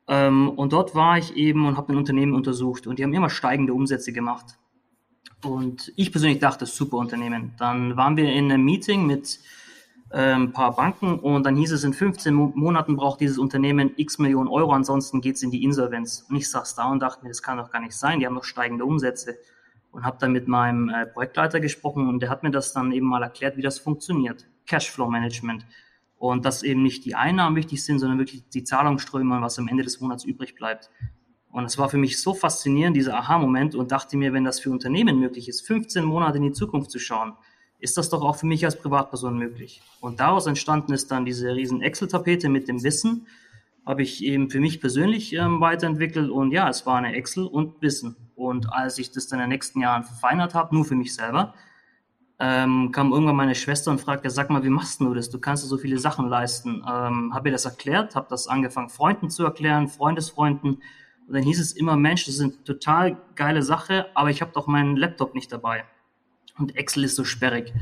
[0.08, 3.30] Ähm, und dort war ich eben und habe ein Unternehmen untersucht und die haben immer
[3.30, 4.58] steigende Umsätze gemacht.
[5.44, 7.52] Und ich persönlich dachte, super Unternehmen.
[7.60, 9.38] Dann waren wir in einem Meeting mit
[10.10, 14.48] ein paar Banken und dann hieß es, in 15 Monaten braucht dieses Unternehmen x Millionen
[14.48, 16.26] Euro, ansonsten geht es in die Insolvenz.
[16.28, 18.34] Und ich saß da und dachte mir, das kann doch gar nicht sein, die haben
[18.34, 19.36] doch steigende Umsätze.
[19.90, 23.06] Und habe dann mit meinem äh, Projektleiter gesprochen und der hat mir das dann eben
[23.06, 24.44] mal erklärt, wie das funktioniert.
[24.66, 25.64] Cashflow Management.
[26.18, 29.68] Und dass eben nicht die Einnahmen wichtig sind, sondern wirklich die Zahlungsströme und was am
[29.68, 30.90] Ende des Monats übrig bleibt.
[31.52, 34.70] Und es war für mich so faszinierend, dieser Aha-Moment, und dachte mir, wenn das für
[34.72, 37.34] Unternehmen möglich ist, 15 Monate in die Zukunft zu schauen,
[37.84, 39.82] ist das doch auch für mich als Privatperson möglich.
[40.00, 43.26] Und daraus entstanden ist dann diese riesen Excel-Tapete mit dem Wissen,
[43.84, 47.82] habe ich eben für mich persönlich ähm, weiterentwickelt und ja, es war eine Excel und
[47.82, 48.16] Wissen.
[48.34, 51.52] Und als ich das dann in den nächsten Jahren verfeinert habe, nur für mich selber,
[52.38, 55.28] ähm, kam irgendwann meine Schwester und fragte, sag mal, wie machst du das?
[55.28, 56.82] Du kannst ja so viele Sachen leisten.
[56.88, 60.80] Ähm, habe ihr das erklärt, habe das angefangen, Freunden zu erklären, Freundesfreunden.
[61.28, 64.52] Und dann hieß es immer, Mensch, das ist eine total geile Sache, aber ich habe
[64.54, 65.84] doch meinen Laptop nicht dabei.
[66.58, 67.72] Und Excel ist so sperrig.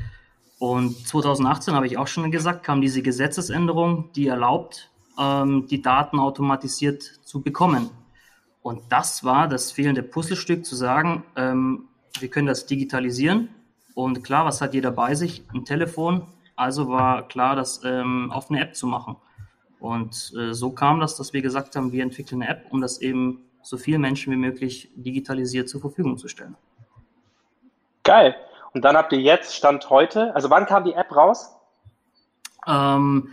[0.59, 6.19] Und 2018 habe ich auch schon gesagt, kam diese Gesetzesänderung, die erlaubt, ähm, die Daten
[6.19, 7.91] automatisiert zu bekommen.
[8.63, 11.89] Und das war das fehlende Puzzlestück, zu sagen, ähm,
[12.21, 13.49] wir können das digitalisieren
[13.95, 15.43] und klar, was hat jeder bei sich?
[15.53, 16.27] Ein Telefon.
[16.57, 19.17] Also war klar, das ähm, auf eine App zu machen.
[19.81, 23.01] Und äh, so kam das, dass wir gesagt haben, wir entwickeln eine App, um das
[23.01, 26.57] eben so vielen Menschen wie möglich digitalisiert zur Verfügung zu stellen.
[28.05, 28.35] Geil.
[28.75, 31.55] Und dann habt ihr jetzt, Stand heute, also wann kam die App raus?
[32.67, 33.29] Ähm,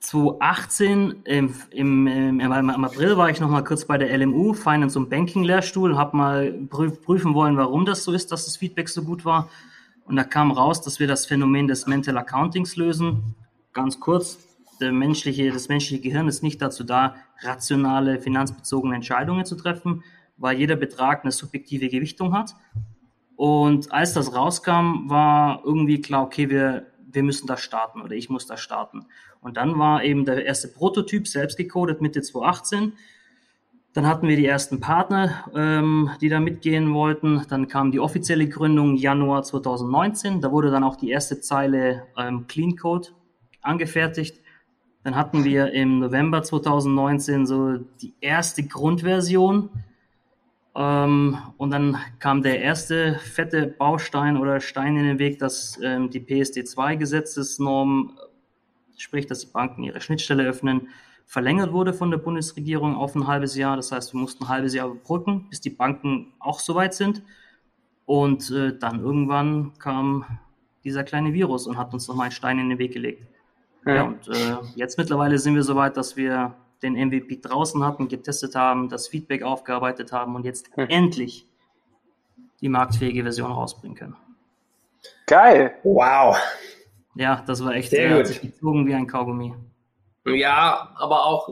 [0.00, 2.52] 2018, im, im, im, im,
[2.84, 6.52] April war ich noch mal kurz bei der LMU, Finance und Banking Lehrstuhl, habe mal
[6.68, 9.48] prüfen wollen, warum das so ist, dass das Feedback so gut war.
[10.04, 13.34] Und da kam raus, dass wir das Phänomen des Mental Accountings lösen.
[13.72, 14.38] Ganz kurz,
[14.80, 20.04] menschliche, das menschliche Gehirn ist nicht dazu da, rationale, finanzbezogene Entscheidungen zu treffen,
[20.36, 22.54] weil jeder Betrag eine subjektive Gewichtung hat.
[23.38, 28.28] Und als das rauskam, war irgendwie klar, okay, wir, wir müssen da starten oder ich
[28.28, 29.06] muss da starten.
[29.40, 32.94] Und dann war eben der erste Prototyp selbst gecodet Mitte 2018.
[33.92, 37.46] Dann hatten wir die ersten Partner, ähm, die da mitgehen wollten.
[37.48, 40.40] Dann kam die offizielle Gründung Januar 2019.
[40.40, 43.10] Da wurde dann auch die erste Zeile ähm, Clean Code
[43.62, 44.40] angefertigt.
[45.04, 49.70] Dann hatten wir im November 2019 so die erste Grundversion.
[50.78, 56.08] Ähm, und dann kam der erste fette Baustein oder Stein in den Weg, dass ähm,
[56.08, 58.16] die PSD2-Gesetzesnorm
[58.96, 60.88] sprich, dass die Banken ihre Schnittstelle öffnen,
[61.26, 63.76] verlängert wurde von der Bundesregierung auf ein halbes Jahr.
[63.76, 67.22] Das heißt, wir mussten ein halbes Jahr überbrücken, bis die Banken auch soweit sind.
[68.06, 70.24] Und äh, dann irgendwann kam
[70.84, 73.26] dieser kleine Virus und hat uns nochmal einen Stein in den Weg gelegt.
[73.84, 77.84] Ja, ja und äh, jetzt mittlerweile sind wir so weit, dass wir den MVP draußen
[77.84, 80.88] hatten, getestet haben, das Feedback aufgearbeitet haben und jetzt hm.
[80.88, 81.46] endlich
[82.60, 84.16] die marktfähige Version rausbringen können.
[85.26, 85.74] Geil.
[85.82, 86.36] Wow.
[87.14, 88.40] Ja, das war echt sehr gut.
[88.40, 89.54] gezogen wie ein Kaugummi.
[90.26, 91.48] Ja, aber auch,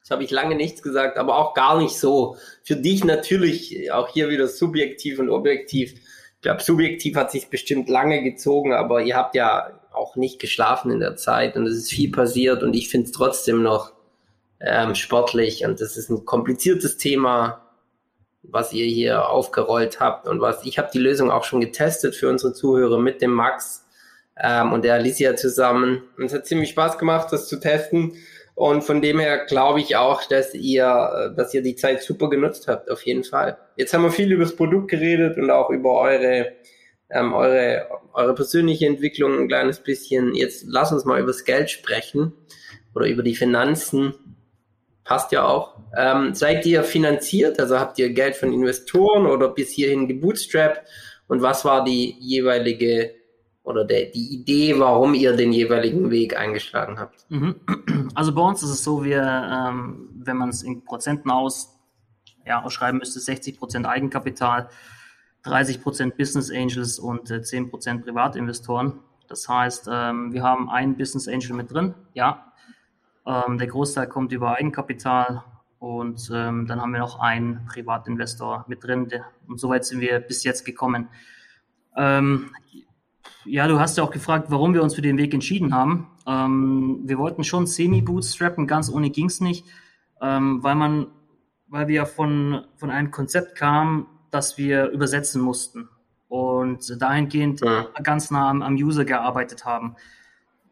[0.00, 2.36] das habe ich lange nichts gesagt, aber auch gar nicht so.
[2.62, 5.94] Für dich natürlich auch hier wieder subjektiv und objektiv.
[5.94, 10.90] Ich glaube, subjektiv hat sich bestimmt lange gezogen, aber ihr habt ja auch nicht geschlafen
[10.90, 13.95] in der Zeit und es ist viel passiert und ich finde es trotzdem noch
[14.60, 17.62] ähm, sportlich und das ist ein kompliziertes Thema,
[18.42, 22.28] was ihr hier aufgerollt habt und was ich habe die Lösung auch schon getestet für
[22.28, 23.86] unsere Zuhörer mit dem Max
[24.40, 26.02] ähm, und der Alicia zusammen.
[26.16, 28.14] Und es hat ziemlich Spaß gemacht, das zu testen.
[28.54, 32.68] Und von dem her glaube ich auch, dass ihr, dass ihr die Zeit super genutzt
[32.68, 33.58] habt, auf jeden Fall.
[33.76, 36.52] Jetzt haben wir viel über das Produkt geredet und auch über eure,
[37.10, 40.34] ähm, eure, eure persönliche Entwicklung ein kleines bisschen.
[40.34, 42.32] Jetzt lass uns mal über das Geld sprechen
[42.94, 44.14] oder über die Finanzen
[45.06, 45.76] passt ja auch.
[45.96, 47.58] Ähm, seid ihr finanziert?
[47.58, 50.82] Also habt ihr Geld von Investoren oder bis hierhin gebootstrapped?
[51.28, 53.14] Und was war die jeweilige
[53.62, 57.24] oder der, die Idee, warum ihr den jeweiligen Weg eingeschlagen habt?
[57.30, 57.56] Mhm.
[58.14, 61.78] Also bei uns ist es so, wir, ähm, wenn man es in Prozenten aus,
[62.44, 64.68] ja, ausschreiben müsste, 60 Prozent Eigenkapital,
[65.42, 69.00] 30 Prozent Business Angels und äh, 10 Prozent Privatinvestoren.
[69.28, 72.52] Das heißt, ähm, wir haben einen Business Angel mit drin, ja,
[73.26, 75.42] ähm, der Großteil kommt über Eigenkapital
[75.78, 79.08] und ähm, dann haben wir noch einen Privatinvestor mit drin.
[79.08, 81.08] Der, und soweit sind wir bis jetzt gekommen.
[81.96, 82.50] Ähm,
[83.44, 86.08] ja, du hast ja auch gefragt, warum wir uns für den Weg entschieden haben.
[86.26, 89.66] Ähm, wir wollten schon semi-bootstrappen, ganz ohne ging es nicht,
[90.20, 91.08] ähm, weil man,
[91.68, 95.88] weil wir von, von einem Konzept kamen, das wir übersetzen mussten
[96.28, 97.86] und dahingehend ja.
[98.02, 99.96] ganz nah am, am User gearbeitet haben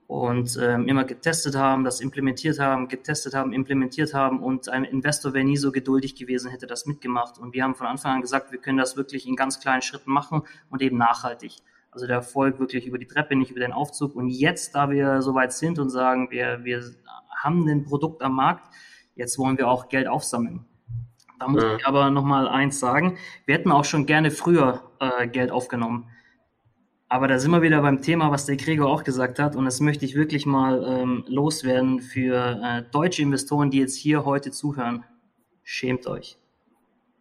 [0.06, 5.32] und ähm, immer getestet haben, das implementiert haben, getestet haben, implementiert haben und ein Investor
[5.32, 7.38] wäre nie so geduldig gewesen, hätte das mitgemacht.
[7.38, 10.12] Und wir haben von Anfang an gesagt, wir können das wirklich in ganz kleinen Schritten
[10.12, 11.62] machen und eben nachhaltig.
[11.90, 14.14] Also der Erfolg wirklich über die Treppe, nicht über den Aufzug.
[14.14, 16.82] Und jetzt, da wir so weit sind und sagen, wir, wir
[17.42, 18.68] haben ein Produkt am Markt,
[19.14, 20.66] jetzt wollen wir auch Geld aufsammeln.
[21.38, 21.76] Da muss ja.
[21.76, 26.10] ich aber nochmal eins sagen, wir hätten auch schon gerne früher äh, Geld aufgenommen.
[27.14, 29.54] Aber da sind wir wieder beim Thema, was der Gregor auch gesagt hat.
[29.54, 34.24] Und das möchte ich wirklich mal ähm, loswerden für äh, deutsche Investoren, die jetzt hier
[34.24, 35.04] heute zuhören.
[35.62, 36.36] Schämt euch.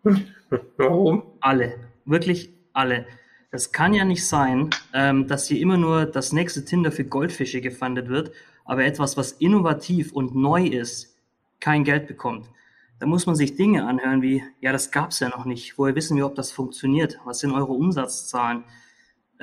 [0.78, 1.22] Warum?
[1.42, 1.76] Alle.
[2.06, 3.06] Wirklich alle.
[3.52, 7.62] Das kann ja nicht sein, ähm, dass hier immer nur das nächste Tinder für Goldfische
[7.62, 8.32] gefundet wird,
[8.66, 11.16] aber etwas, was innovativ und neu ist,
[11.60, 12.50] kein Geld bekommt.
[12.98, 15.78] Da muss man sich Dinge anhören wie, ja, das gab's ja noch nicht.
[15.78, 17.20] Woher wissen wir, ob das funktioniert?
[17.26, 18.64] Was sind eure Umsatzzahlen?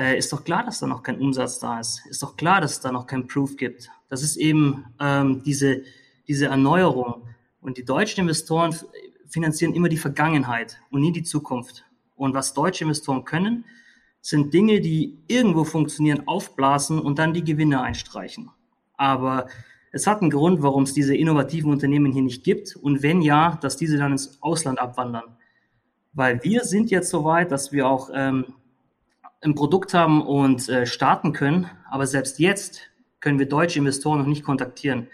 [0.01, 2.03] Äh, ist doch klar, dass da noch kein Umsatz da ist.
[2.09, 3.91] Ist doch klar, dass es da noch kein Proof gibt.
[4.09, 5.83] Das ist eben ähm, diese,
[6.27, 7.29] diese Erneuerung.
[7.61, 8.75] Und die deutschen Investoren
[9.29, 11.85] finanzieren immer die Vergangenheit und nie die Zukunft.
[12.17, 13.67] Und was deutsche Investoren können,
[14.23, 18.51] sind Dinge, die irgendwo funktionieren, aufblasen und dann die Gewinne einstreichen.
[18.97, 19.49] Aber
[19.93, 22.75] es hat einen Grund, warum es diese innovativen Unternehmen hier nicht gibt.
[22.75, 25.37] Und wenn ja, dass diese dann ins Ausland abwandern.
[26.13, 28.47] Weil wir sind jetzt so weit, dass wir auch ähm,
[29.40, 31.70] ein Produkt haben und äh, starten können.
[31.90, 35.09] Aber selbst jetzt können wir deutsche Investoren noch nicht kontaktieren,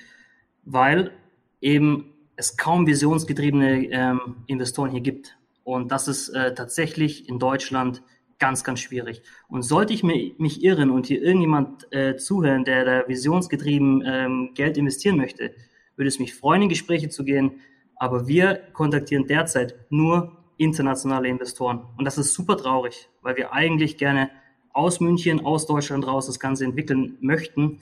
[0.65, 1.13] weil
[1.61, 5.39] eben es kaum visionsgetriebene ähm, Investoren hier gibt.
[5.65, 8.03] Und das ist äh, tatsächlich in Deutschland
[8.39, 9.23] ganz, ganz schwierig.
[9.49, 14.51] Und sollte ich mich, mich irren und hier irgendjemand äh, zuhören, der da visionsgetrieben ähm,
[14.55, 15.55] Geld investieren möchte,
[15.97, 17.61] würde es mich freuen, in Gespräche zu gehen.
[17.97, 21.87] Aber wir kontaktieren derzeit nur internationale Investoren.
[21.97, 24.31] Und das ist super traurig, weil wir eigentlich gerne
[24.73, 27.81] aus München, aus Deutschland raus das Ganze entwickeln möchten.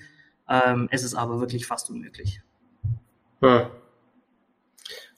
[0.49, 2.41] Ähm, es ist aber wirklich fast unmöglich.
[3.41, 3.67] Hm.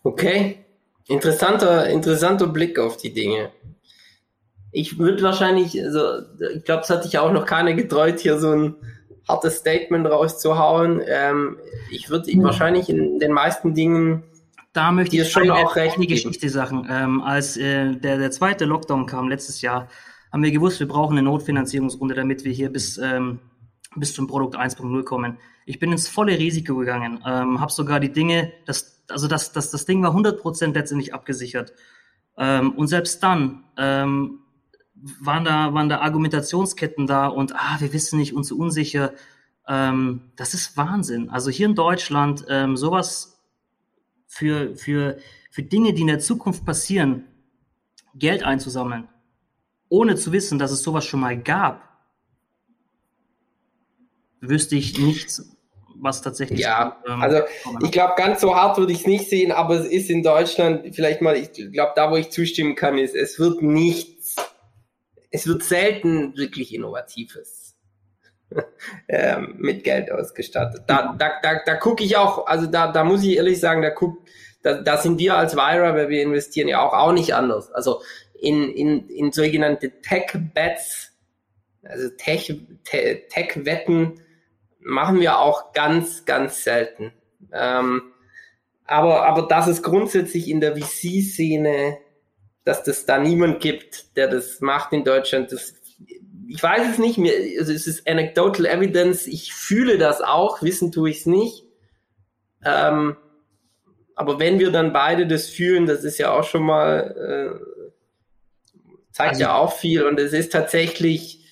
[0.03, 0.65] Okay,
[1.09, 3.51] interessanter, interessanter Blick auf die Dinge.
[4.73, 6.23] Ich würde wahrscheinlich, also
[6.55, 8.77] ich glaube, es hat sich auch noch keiner getreut, hier so ein
[9.29, 11.03] hartes Statement rauszuhauen.
[11.07, 11.59] Ähm,
[11.91, 12.43] ich würde hm.
[12.43, 14.25] wahrscheinlich in den meisten Dingen
[14.77, 16.87] da möchte ich schon auch recht eine Geschichte sagen.
[16.91, 19.89] Ähm, als äh, der, der zweite Lockdown kam letztes Jahr,
[20.31, 23.41] haben wir gewusst, wir brauchen eine Notfinanzierungsrunde, damit wir hier bis, ähm,
[23.95, 25.39] bis zum Produkt 1.0 kommen.
[25.65, 29.71] Ich bin ins volle Risiko gegangen, ähm, habe sogar die Dinge, das, also das, das,
[29.71, 31.73] das Ding war 100% letztendlich abgesichert.
[32.37, 34.41] Ähm, und selbst dann ähm,
[35.21, 39.15] waren, da, waren da Argumentationsketten da und ah, wir wissen nicht, uns so unsicher.
[39.67, 41.31] Ähm, das ist Wahnsinn.
[41.31, 43.36] Also hier in Deutschland ähm, sowas
[44.27, 45.19] für, für,
[45.51, 47.27] für Dinge, die in der Zukunft passieren,
[48.15, 49.09] Geld einzusammeln,
[49.89, 51.83] ohne zu wissen, dass es sowas schon mal gab,
[54.41, 55.57] wüsste ich nichts,
[55.97, 56.61] was tatsächlich.
[56.61, 57.43] Ja, ähm, also
[57.83, 60.95] ich glaube, ganz so hart würde ich es nicht sehen, aber es ist in Deutschland
[60.95, 64.37] vielleicht mal, ich glaube, da wo ich zustimmen kann, ist, es wird nichts,
[65.31, 67.66] es wird selten wirklich Innovatives
[69.09, 70.83] ähm, mit Geld ausgestattet.
[70.87, 73.91] Da, da, da, da gucke ich auch, also da, da muss ich ehrlich sagen, da
[73.91, 74.19] guck,
[74.63, 77.71] da, da sind wir als Vira, weil wir investieren ja auch, auch nicht anders.
[77.73, 78.03] Also
[78.41, 81.13] in, in, in sogenannte Tech-Bets,
[81.83, 84.25] also Tech-Wetten, Tech
[84.81, 87.13] machen wir auch ganz, ganz selten.
[87.53, 88.13] Ähm,
[88.85, 91.99] aber, aber dass es grundsätzlich in der VC-Szene,
[92.65, 95.75] dass das da niemand gibt, der das macht in Deutschland, das,
[96.49, 100.93] ich weiß es nicht, mir, also es ist anecdotal evidence, ich fühle das auch, wissen
[100.93, 101.65] tue ich es nicht.
[102.65, 103.17] Ähm,
[104.15, 108.83] aber wenn wir dann beide das fühlen, das ist ja auch schon mal, äh,
[109.13, 111.45] zeigt also, ja auch viel und es ist tatsächlich,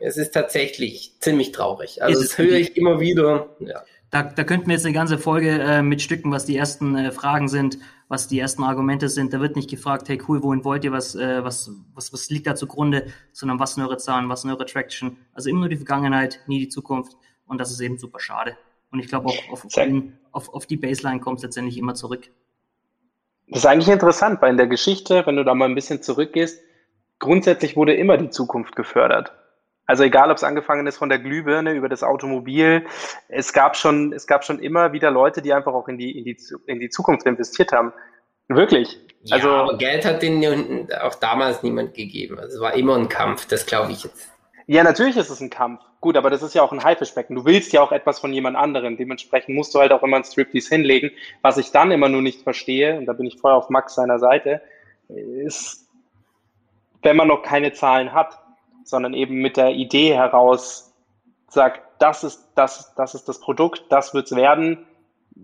[0.00, 2.02] es ist tatsächlich ziemlich traurig.
[2.02, 3.54] Also das höre ich immer wieder.
[3.60, 3.82] Ja.
[4.10, 7.48] Da, da könnten wir jetzt eine ganze Folge äh, mitstücken, was die ersten äh, Fragen
[7.48, 7.78] sind,
[8.10, 9.32] was die ersten Argumente sind.
[9.32, 12.48] Da wird nicht gefragt, hey cool, wohin wollt ihr, was, äh, was, was, was liegt
[12.48, 15.16] da zugrunde, sondern was sind eure Zahlen, was sind eure Traction.
[15.32, 17.16] Also immer nur die Vergangenheit, nie die Zukunft.
[17.46, 18.56] Und das ist eben super schade.
[18.90, 19.64] Und ich glaube, auch auf,
[20.32, 22.28] auf, auf die Baseline kommt es letztendlich immer zurück.
[23.46, 26.60] Das ist eigentlich interessant, weil in der Geschichte, wenn du da mal ein bisschen zurückgehst,
[27.20, 29.32] grundsätzlich wurde immer die Zukunft gefördert.
[29.90, 32.86] Also egal, ob es angefangen ist von der Glühbirne über das Automobil,
[33.26, 36.24] es gab schon, es gab schon immer wieder Leute, die einfach auch in die, in
[36.24, 37.92] die, in die Zukunft investiert haben.
[38.46, 39.00] Wirklich.
[39.32, 42.38] Also, ja, aber Geld hat den auch damals niemand gegeben.
[42.38, 44.30] Also es war immer ein Kampf, das glaube ich jetzt.
[44.68, 45.80] Ja, natürlich ist es ein Kampf.
[46.00, 47.34] Gut, aber das ist ja auch ein Haifischbecken.
[47.34, 48.96] Du willst ja auch etwas von jemand anderem.
[48.96, 51.10] Dementsprechend musst du halt auch immer ein Striptease hinlegen.
[51.42, 54.20] Was ich dann immer nur nicht verstehe, und da bin ich voll auf Max seiner
[54.20, 54.62] Seite,
[55.08, 55.88] ist,
[57.02, 58.38] wenn man noch keine Zahlen hat
[58.90, 60.92] sondern eben mit der Idee heraus
[61.48, 64.86] sagt, das ist das, das ist das Produkt, das wird's werden.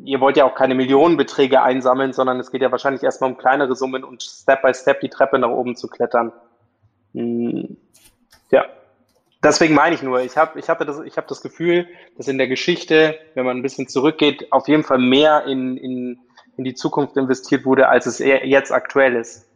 [0.04, 3.74] Ihr wollt ja auch keine Millionenbeträge einsammeln, sondern es geht ja wahrscheinlich erstmal um kleinere
[3.74, 6.32] Summen und Step by Step die Treppe nach oben zu klettern.
[7.14, 7.76] Hm,
[8.50, 8.66] ja,
[9.42, 12.38] deswegen meine ich nur, ich habe ich hatte das, ich hab das Gefühl, dass in
[12.38, 16.18] der Geschichte, wenn man ein bisschen zurückgeht, auf jeden Fall mehr in, in,
[16.56, 19.48] in die Zukunft investiert wurde, als es jetzt aktuell ist.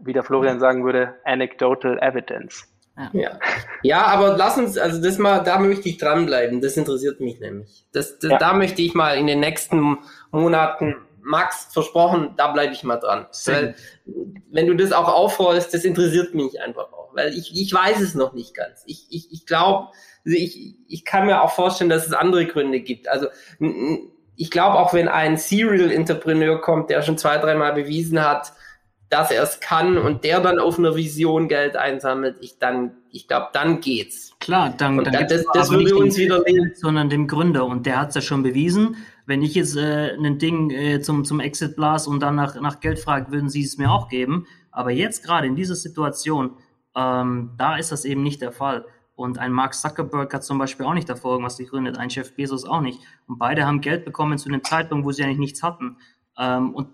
[0.00, 2.68] Wie der Florian sagen würde, anecdotal evidence.
[3.12, 3.38] Ja.
[3.82, 4.06] ja.
[4.06, 6.60] aber lass uns, also das mal, da möchte ich dranbleiben.
[6.60, 7.86] Das interessiert mich nämlich.
[7.92, 8.38] Das, das ja.
[8.38, 9.98] Da möchte ich mal in den nächsten
[10.30, 13.26] Monaten, Max, versprochen, da bleibe ich mal dran.
[13.44, 13.74] Weil,
[14.50, 17.10] wenn du das auch aufrollst, das interessiert mich einfach auch.
[17.14, 18.82] Weil ich, ich weiß es noch nicht ganz.
[18.86, 19.88] Ich, ich, ich glaube,
[20.24, 23.08] also ich, ich kann mir auch vorstellen, dass es andere Gründe gibt.
[23.08, 23.28] Also
[24.36, 28.52] ich glaube auch, wenn ein Serial Entrepreneur kommt, der schon zwei, dreimal bewiesen hat,
[29.10, 33.26] dass er es kann und der dann auf einer Vision Geld einsammelt, ich dann, ich
[33.26, 34.34] glaube, dann geht's.
[34.38, 36.42] Klar, dann, dann, dann das, das würde uns wieder
[36.74, 38.96] sondern dem Gründer und der hat es ja schon bewiesen.
[39.24, 42.80] Wenn ich jetzt äh, ein Ding äh, zum zum Exit blas und dann nach nach
[42.80, 44.46] Geld frage, würden sie es mir auch geben.
[44.70, 46.52] Aber jetzt gerade in dieser Situation,
[46.94, 48.84] ähm, da ist das eben nicht der Fall.
[49.14, 52.64] Und ein Mark Zuckerberg hat zum Beispiel auch nicht davor irgendwas gegründet, ein Chef Bezos
[52.64, 53.00] auch nicht.
[53.26, 55.96] Und beide haben Geld bekommen zu einem Zeitpunkt, wo sie eigentlich nichts hatten.
[56.38, 56.88] Ähm, und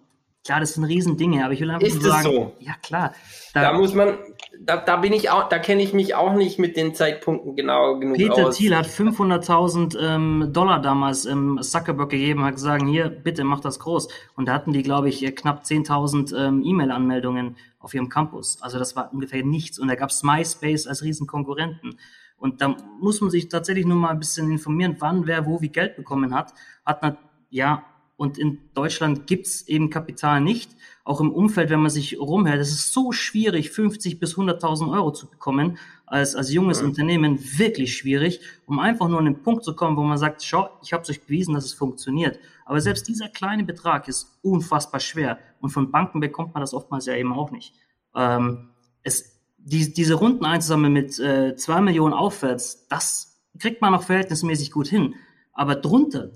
[0.45, 2.53] Klar, das sind Riesendinge, aber ich will einfach ist nur sagen, so?
[2.59, 3.15] ja klar.
[3.55, 4.19] Da, da, muss man,
[4.61, 7.99] da, da bin ich auch, da kenne ich mich auch nicht mit den Zeitpunkten genau
[7.99, 8.59] genug Peter aus.
[8.59, 13.79] Thiel hat 500.000 ähm, Dollar damals im Zuckerberg gegeben, hat gesagt, hier, bitte mach das
[13.79, 14.09] groß.
[14.37, 18.61] Und da hatten die, glaube ich, knapp 10.000 ähm, E-Mail-Anmeldungen auf ihrem Campus.
[18.61, 19.79] Also das war ungefähr nichts.
[19.79, 21.99] Und da gab es MySpace als Riesenkonkurrenten.
[22.37, 25.71] Und da muss man sich tatsächlich nur mal ein bisschen informieren, wann wer wo wie
[25.71, 26.53] Geld bekommen hat.
[26.85, 27.17] Hat
[27.49, 27.83] ja
[28.17, 30.71] und in Deutschland gibt's eben Kapital nicht.
[31.03, 35.13] Auch im Umfeld, wenn man sich rumhält, es ist so schwierig, 50 bis 100.000 Euro
[35.13, 36.87] zu bekommen, als, als junges ja.
[36.87, 40.71] Unternehmen wirklich schwierig, um einfach nur an den Punkt zu kommen, wo man sagt, schau,
[40.83, 42.39] ich habe euch bewiesen, dass es funktioniert.
[42.65, 45.39] Aber selbst dieser kleine Betrag ist unfassbar schwer.
[45.61, 47.75] Und von Banken bekommt man das oftmals ja eben auch nicht.
[48.15, 48.71] Ähm,
[49.03, 54.71] es, die, diese Runden einzusammeln mit äh, zwei Millionen aufwärts, das kriegt man noch verhältnismäßig
[54.71, 55.15] gut hin.
[55.53, 56.31] Aber drunter,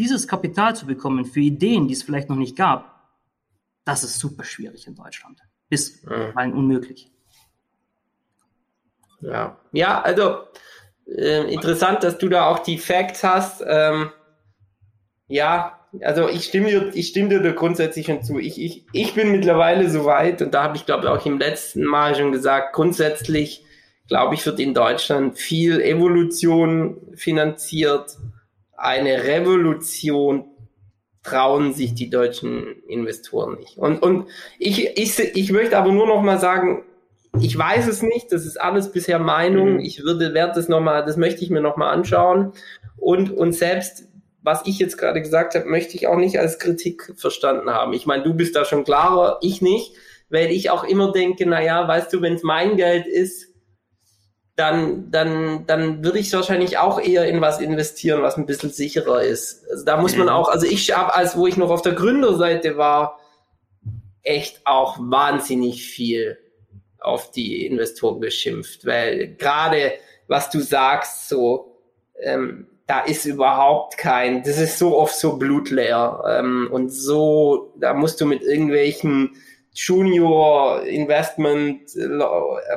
[0.00, 3.10] dieses Kapital zu bekommen für Ideen, die es vielleicht noch nicht gab,
[3.84, 5.40] das ist super schwierig in Deutschland.
[5.68, 6.32] Bis ja.
[6.46, 7.12] unmöglich.
[9.20, 10.38] Ja, ja also
[11.06, 13.62] äh, interessant, dass du da auch die Facts hast.
[13.66, 14.10] Ähm,
[15.28, 18.38] ja, also ich stimme dir, ich stimme dir grundsätzlich schon zu.
[18.38, 21.38] Ich, ich, ich bin mittlerweile so weit, und da habe ich glaube ich auch im
[21.38, 23.66] letzten Mal schon gesagt, grundsätzlich
[24.08, 28.16] glaube ich, wird in Deutschland viel Evolution finanziert
[28.80, 30.46] eine Revolution
[31.22, 33.76] trauen sich die deutschen Investoren nicht.
[33.76, 34.26] Und, und
[34.58, 36.82] ich, ich, ich möchte aber nur noch mal sagen,
[37.38, 39.74] ich weiß es nicht, das ist alles bisher Meinung.
[39.74, 39.80] Mhm.
[39.80, 42.52] Ich würde, werde das noch mal, das möchte ich mir noch mal anschauen.
[42.96, 44.08] Und, und selbst
[44.42, 47.92] was ich jetzt gerade gesagt habe, möchte ich auch nicht als Kritik verstanden haben.
[47.92, 49.92] Ich meine, du bist da schon klarer, ich nicht,
[50.30, 53.49] weil ich auch immer denke, na ja, weißt du, wenn es mein Geld ist,
[54.60, 59.22] dann, dann, dann würde ich wahrscheinlich auch eher in was investieren, was ein bisschen sicherer
[59.22, 59.64] ist.
[59.70, 60.34] Also da muss man mhm.
[60.34, 63.18] auch, also ich habe, als wo ich noch auf der Gründerseite war,
[64.22, 66.36] echt auch wahnsinnig viel
[66.98, 69.94] auf die Investoren geschimpft, weil gerade
[70.28, 71.78] was du sagst, so
[72.20, 77.94] ähm, da ist überhaupt kein, das ist so oft so blutleer ähm, und so, da
[77.94, 79.36] musst du mit irgendwelchen
[79.72, 81.82] Junior Investment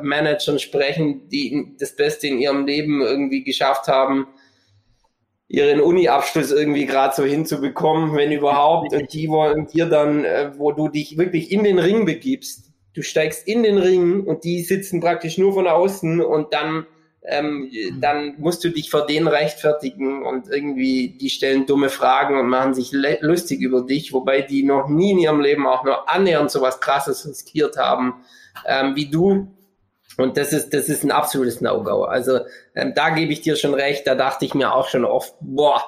[0.01, 4.27] Managern sprechen, die das Beste in ihrem Leben irgendwie geschafft haben,
[5.47, 8.93] ihren Uni-Abschluss irgendwie gerade so hinzubekommen, wenn überhaupt.
[8.93, 13.01] Und die wollen dir dann, äh, wo du dich wirklich in den Ring begibst, du
[13.01, 16.87] steigst in den Ring und die sitzen praktisch nur von außen und dann
[17.25, 18.01] ähm, mhm.
[18.01, 22.73] dann musst du dich vor denen rechtfertigen und irgendwie, die stellen dumme Fragen und machen
[22.73, 26.61] sich lustig über dich, wobei die noch nie in ihrem Leben auch nur annähernd so
[26.61, 28.23] was krasses riskiert haben
[28.65, 29.47] ähm, wie du.
[30.17, 32.03] Und das ist, das ist ein absolutes No-Go.
[32.03, 32.41] Also
[32.75, 35.83] ähm, da gebe ich dir schon recht, da dachte ich mir auch schon oft, boah,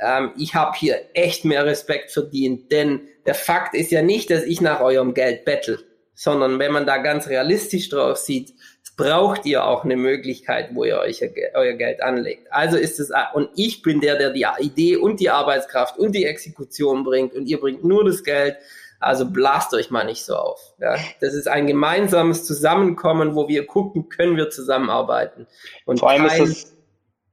[0.00, 4.42] ähm, ich habe hier echt mehr Respekt verdient, denn der Fakt ist ja nicht, dass
[4.42, 5.78] ich nach eurem Geld bettel,
[6.14, 8.53] sondern wenn man da ganz realistisch drauf sieht,
[8.96, 11.20] braucht ihr auch eine Möglichkeit, wo ihr euch
[11.54, 12.52] euer Geld anlegt.
[12.52, 16.24] Also ist es, und ich bin der, der die Idee und die Arbeitskraft und die
[16.24, 18.56] Exekution bringt und ihr bringt nur das Geld.
[19.00, 20.60] Also blast euch mal nicht so auf.
[20.80, 20.96] Ja?
[21.20, 25.46] Das ist ein gemeinsames Zusammenkommen, wo wir gucken, können wir zusammenarbeiten.
[25.84, 26.76] Und vor allem kein, ist es,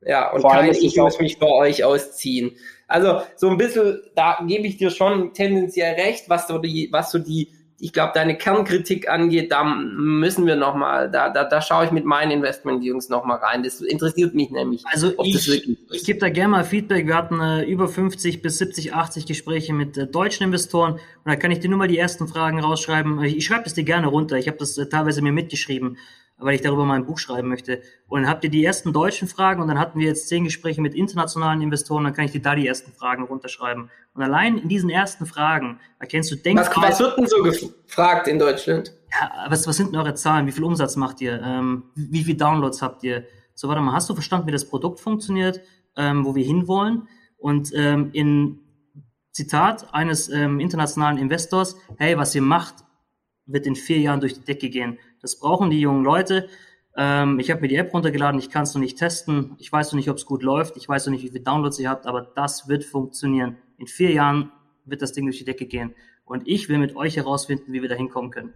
[0.02, 2.58] ja, und kein, ich muss mich bei euch ausziehen.
[2.88, 7.12] Also so ein bisschen, da gebe ich dir schon tendenziell recht, was so die, was
[7.12, 7.54] so die
[7.84, 12.06] ich glaube, deine Kernkritik angeht, da müssen wir nochmal, da, da, da schaue ich mit
[12.06, 13.64] meinen Investment-Jungs nochmal rein.
[13.64, 14.84] Das interessiert mich nämlich.
[14.86, 17.08] Also ich, ich gebe da gerne mal Feedback.
[17.08, 21.36] Wir hatten äh, über 50 bis 70, 80 Gespräche mit äh, deutschen Investoren und da
[21.36, 23.24] kann ich dir nur mal die ersten Fragen rausschreiben.
[23.24, 24.38] Ich, ich schreibe das dir gerne runter.
[24.38, 25.98] Ich habe das äh, teilweise mir mitgeschrieben
[26.42, 27.82] weil ich darüber mal ein Buch schreiben möchte.
[28.08, 30.82] Und dann habt ihr die ersten deutschen Fragen und dann hatten wir jetzt zehn Gespräche
[30.82, 33.90] mit internationalen Investoren, dann kann ich dir da die ersten Fragen runterschreiben.
[34.14, 36.90] Und allein in diesen ersten Fragen erkennst du Denkfehler.
[36.90, 38.94] Was, was wird denn so gefragt in Deutschland?
[39.12, 40.48] Ja, was, was sind denn eure Zahlen?
[40.48, 41.42] Wie viel Umsatz macht ihr?
[41.42, 43.26] Ähm, wie viele Downloads habt ihr?
[43.54, 45.62] So, warte mal, hast du verstanden, wie das Produkt funktioniert,
[45.96, 47.08] ähm, wo wir hinwollen?
[47.38, 48.60] Und ähm, in
[49.32, 52.76] Zitat eines ähm, internationalen Investors, hey, was ihr macht,
[53.46, 55.00] wird in vier Jahren durch die Decke gehen.
[55.22, 56.50] Das brauchen die jungen Leute.
[56.96, 59.56] Ähm, ich habe mir die App runtergeladen, ich kann es noch nicht testen.
[59.60, 60.78] Ich weiß noch nicht, ob es gut läuft.
[60.78, 63.58] Ich weiß noch nicht, wie viele Downloads ihr habt, aber das wird funktionieren.
[63.78, 64.52] In vier Jahren
[64.86, 65.96] wird das Ding durch die Decke gehen.
[66.26, 68.54] Und ich will mit euch herausfinden, wie wir da hinkommen können.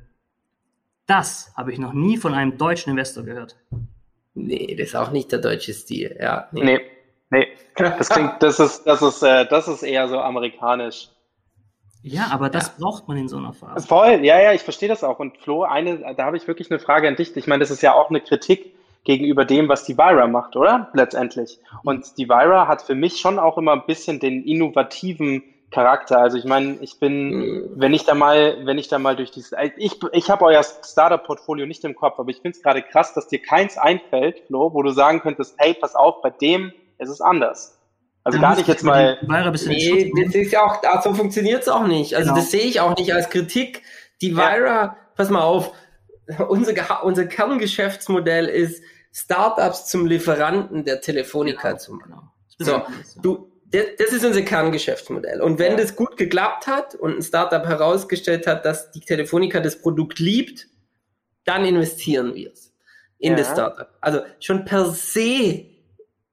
[1.08, 3.58] Das habe ich noch nie von einem deutschen Investor gehört.
[4.34, 6.18] Nee, das ist auch nicht der deutsche Stil.
[6.20, 6.64] Ja, nee.
[6.64, 6.82] nee.
[7.32, 11.10] Nee, das klingt, das ist, das ist, äh, das ist eher so amerikanisch.
[12.08, 12.74] Ja, aber das ja.
[12.78, 13.88] braucht man in so einer Phase.
[13.88, 15.18] Voll, ja, ja, ich verstehe das auch.
[15.18, 17.36] Und Flo, eine, da habe ich wirklich eine Frage an dich.
[17.36, 18.76] Ich meine, das ist ja auch eine Kritik
[19.06, 20.90] gegenüber dem, was die Vira macht, oder?
[20.94, 21.60] Letztendlich.
[21.84, 26.20] Und die Vira hat für mich schon auch immer ein bisschen den innovativen Charakter.
[26.20, 27.70] Also ich meine, ich bin, mhm.
[27.76, 31.66] wenn ich da mal, wenn ich da mal durch dieses, ich, ich habe euer Startup-Portfolio
[31.66, 34.84] nicht im Kopf, aber ich finde es gerade krass, dass dir keins einfällt, Flo, wo
[34.84, 37.75] du sagen könntest, hey, pass auf, bei dem ist es anders.
[38.26, 39.20] Also gar nicht jetzt mal.
[40.12, 42.16] Nee, das ist ja auch, so funktioniert es auch nicht.
[42.16, 42.42] Also genau.
[42.42, 43.84] das sehe ich auch nicht als Kritik.
[44.20, 44.98] Die Vira, ja.
[45.16, 45.72] pass mal auf,
[46.50, 51.80] unser, unser Kerngeschäftsmodell ist, Startups zum Lieferanten der Telefonica genau.
[51.80, 52.32] zu machen.
[52.58, 52.88] Genau.
[53.06, 55.40] So, du, das ist unser Kerngeschäftsmodell.
[55.42, 55.78] Und wenn ja.
[55.78, 60.68] das gut geklappt hat und ein Startup herausgestellt hat, dass die Telefonica das Produkt liebt,
[61.44, 62.74] dann investieren wir es
[63.20, 63.38] in ja.
[63.38, 63.96] das Startup.
[64.02, 65.68] Also schon per se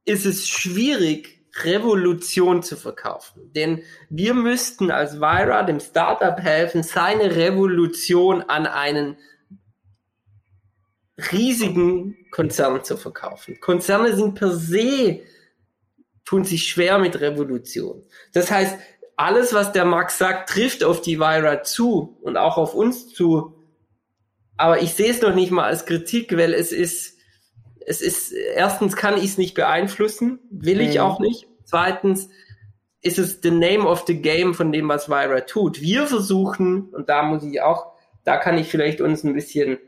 [0.06, 3.52] ist es schwierig, Revolution zu verkaufen.
[3.52, 9.16] Denn wir müssten als Vira dem Startup helfen, seine Revolution an einen
[11.30, 13.60] riesigen Konzern zu verkaufen.
[13.60, 15.20] Konzerne sind per se,
[16.24, 18.02] tun sich schwer mit Revolution.
[18.32, 18.78] Das heißt,
[19.16, 23.54] alles, was der Max sagt, trifft auf die Vira zu und auch auf uns zu.
[24.56, 27.11] Aber ich sehe es noch nicht mal als Kritik, weil es ist,
[27.86, 31.00] es ist, erstens kann ich es nicht beeinflussen, will ich mhm.
[31.00, 31.46] auch nicht.
[31.64, 32.28] Zweitens
[33.02, 35.80] ist es the name of the game von dem, was Vira tut.
[35.80, 37.92] Wir versuchen, und da muss ich auch,
[38.24, 39.78] da kann ich vielleicht uns ein bisschen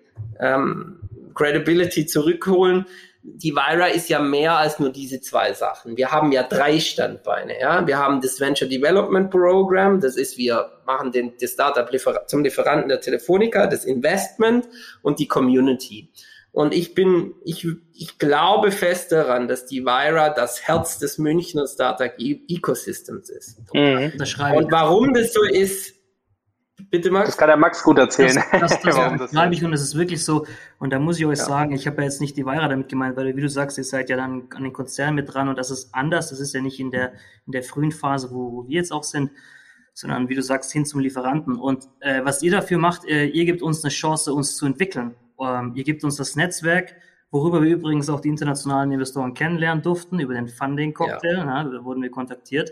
[0.40, 1.00] ähm,
[1.34, 2.86] Credibility zurückholen.
[3.22, 5.96] Die Vira ist ja mehr als nur diese zwei Sachen.
[5.96, 7.58] Wir haben ja drei Standbeine.
[7.58, 7.86] Ja?
[7.86, 11.88] Wir haben das Venture Development Program, das ist, wir machen den, das Startup
[12.26, 14.68] zum Lieferanten der Telefonica, das Investment
[15.02, 16.10] und die Community.
[16.54, 21.66] Und ich bin, ich, ich glaube fest daran, dass die Vira das Herz des Münchner
[21.66, 23.58] Startup-Ecosystems ist.
[23.74, 24.12] Mhm.
[24.56, 25.96] Und warum das so ist,
[26.90, 27.30] bitte Max?
[27.30, 28.36] Das kann der Max gut erzählen.
[28.52, 30.46] Das, das, das, das schreibe ich und es ist wirklich so.
[30.78, 31.44] Und da muss ich euch ja.
[31.44, 33.82] sagen, ich habe ja jetzt nicht die Vira damit gemeint, weil wie du sagst, ihr
[33.82, 36.30] seid ja dann an den Konzernen mit dran und das ist anders.
[36.30, 37.14] Das ist ja nicht in der,
[37.46, 39.32] in der frühen Phase, wo, wo wir jetzt auch sind
[39.96, 41.56] sondern wie du sagst, hin zum Lieferanten.
[41.56, 45.14] Und äh, was ihr dafür macht, äh, ihr gebt uns eine Chance, uns zu entwickeln.
[45.40, 46.96] Ähm, ihr gebt uns das Netzwerk,
[47.30, 51.64] worüber wir übrigens auch die internationalen Investoren kennenlernen durften, über den Funding-Cocktail, ja.
[51.64, 52.70] da wurden wir kontaktiert.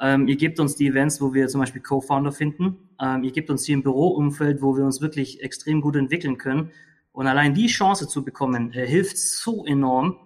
[0.00, 2.76] Ähm, ihr gebt uns die Events, wo wir zum Beispiel Co-Founder finden.
[3.00, 6.72] Ähm, ihr gebt uns hier ein Büroumfeld, wo wir uns wirklich extrem gut entwickeln können.
[7.12, 10.16] Und allein die Chance zu bekommen, äh, hilft so enorm.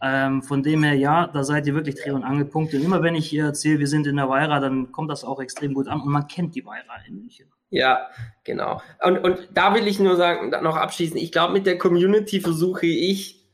[0.00, 2.76] Ähm, von dem her, ja, da seid ihr wirklich Dreh- und Angelpunkte.
[2.76, 5.40] Und immer wenn ich hier erzähle, wir sind in der Weira, dann kommt das auch
[5.40, 7.46] extrem gut an und man kennt die Weira in München.
[7.74, 8.08] Ja,
[8.44, 8.80] genau.
[9.02, 12.86] Und, und da will ich nur sagen, noch abschließen, ich glaube, mit der Community versuche
[12.86, 13.44] ich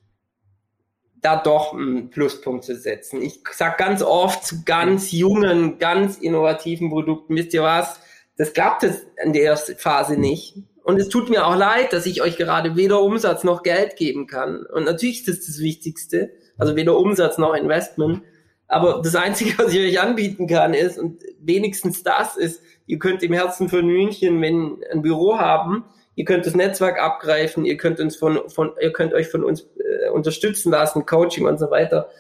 [1.23, 3.23] da doch einen Pluspunkt zu setzen.
[3.23, 8.01] Ich sage ganz oft zu ganz jungen, ganz innovativen Produkten, wisst ihr was,
[8.37, 10.57] das klappt es in der Phase nicht.
[10.83, 14.27] Und es tut mir auch leid, dass ich euch gerade weder Umsatz noch Geld geben
[14.27, 14.67] kann.
[14.67, 18.23] Und natürlich ist das das Wichtigste, also weder Umsatz noch Investment.
[18.69, 23.23] Aber das Einzige, was ich euch anbieten kann, ist, und wenigstens das ist, Ihr könnt
[23.23, 25.85] im Herzen von München, wenn ein Büro haben,
[26.17, 29.69] ihr könnt das Netzwerk abgreifen, ihr könnt uns von, von ihr könnt euch von uns
[29.77, 32.11] äh, unterstützen lassen, Coaching und so weiter.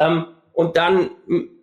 [0.00, 1.10] Ähm, und dann,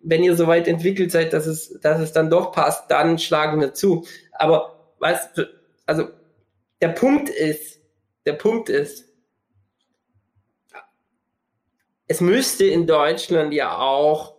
[0.02, 3.60] wenn ihr so weit entwickelt seid, dass es, dass es dann doch passt, dann schlagen
[3.60, 4.06] wir zu.
[4.32, 4.96] Aber
[5.36, 5.46] du,
[5.86, 6.08] also
[6.82, 7.82] der Punkt ist,
[8.26, 9.10] der Punkt ist,
[12.08, 14.36] es müsste in Deutschland ja auch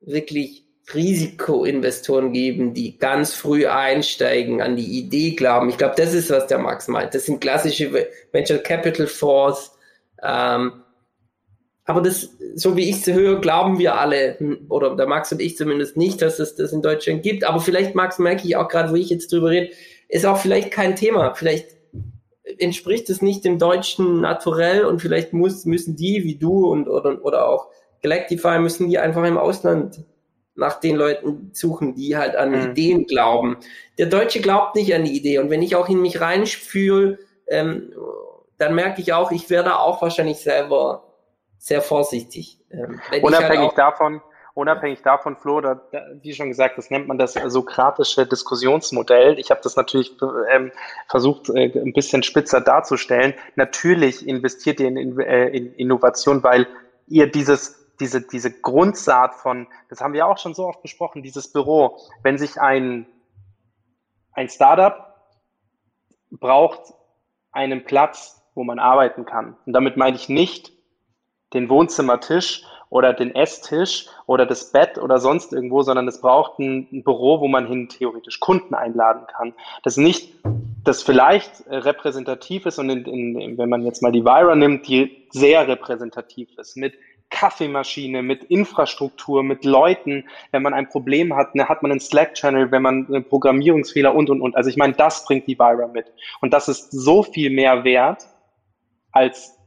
[0.00, 5.68] wirklich Risikoinvestoren geben, die ganz früh einsteigen, an die Idee glauben.
[5.68, 7.14] Ich glaube, das ist, was der Max meint.
[7.14, 7.92] Das sind klassische
[8.32, 9.72] Venture Capital Fonds.
[10.22, 10.82] Ähm,
[11.84, 14.36] aber das, so wie ich es höre, glauben wir alle,
[14.68, 17.44] oder der Max und ich zumindest nicht, dass es das in Deutschland gibt.
[17.44, 19.70] Aber vielleicht, Max, merke ich auch gerade, wo ich jetzt drüber rede,
[20.08, 21.34] ist auch vielleicht kein Thema.
[21.34, 21.76] Vielleicht
[22.58, 27.24] entspricht es nicht dem deutschen Naturell und vielleicht muss, müssen die, wie du und, oder,
[27.24, 27.68] oder auch
[28.02, 30.04] Galactify, müssen die einfach im Ausland
[30.58, 32.70] nach den Leuten suchen, die halt an mhm.
[32.70, 33.58] Ideen glauben.
[33.96, 35.38] Der Deutsche glaubt nicht an die Idee.
[35.38, 37.92] Und wenn ich auch in mich reinfühle, ähm,
[38.58, 41.04] dann merke ich auch, ich werde auch wahrscheinlich selber
[41.58, 42.58] sehr vorsichtig.
[42.70, 44.20] Ähm, unabhängig halt davon,
[44.54, 49.38] unabhängig davon, Flo, da, da, wie schon gesagt, das nennt man das sokratische Diskussionsmodell.
[49.38, 50.16] Ich habe das natürlich
[50.50, 50.72] ähm,
[51.08, 53.34] versucht, äh, ein bisschen spitzer darzustellen.
[53.54, 56.66] Natürlich investiert ihr in, in, äh, in Innovation, weil
[57.06, 61.52] ihr dieses diese, diese Grundsaat von, das haben wir auch schon so oft besprochen, dieses
[61.52, 63.06] Büro, wenn sich ein,
[64.32, 65.14] ein Startup
[66.30, 66.94] braucht
[67.52, 69.56] einen Platz, wo man arbeiten kann.
[69.66, 70.72] Und damit meine ich nicht
[71.54, 76.88] den Wohnzimmertisch oder den Esstisch oder das Bett oder sonst irgendwo, sondern es braucht ein,
[76.92, 79.54] ein Büro, wo man hin theoretisch Kunden einladen kann.
[79.82, 80.34] Das nicht,
[80.84, 85.26] das vielleicht repräsentativ ist und in, in, wenn man jetzt mal die Vira nimmt, die
[85.30, 86.94] sehr repräsentativ ist mit
[87.30, 90.24] Kaffeemaschine, mit Infrastruktur, mit Leuten.
[90.50, 94.30] Wenn man ein Problem hat, ne, hat man einen Slack-Channel, wenn man einen Programmierungsfehler und,
[94.30, 94.56] und, und.
[94.56, 96.06] Also ich meine, das bringt die Vira mit.
[96.40, 98.26] Und das ist so viel mehr wert
[99.12, 99.58] als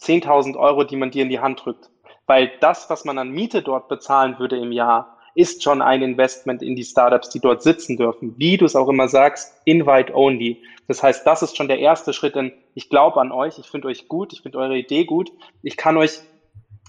[0.00, 1.90] 10.000 Euro, die man dir in die Hand drückt.
[2.26, 6.62] Weil das, was man an Miete dort bezahlen würde im Jahr, ist schon ein Investment
[6.62, 8.34] in die Startups, die dort sitzen dürfen.
[8.38, 10.62] Wie du es auch immer sagst, invite only.
[10.88, 13.88] Das heißt, das ist schon der erste Schritt, denn ich glaube an euch, ich finde
[13.88, 15.30] euch gut, ich finde eure Idee gut.
[15.62, 16.20] Ich kann euch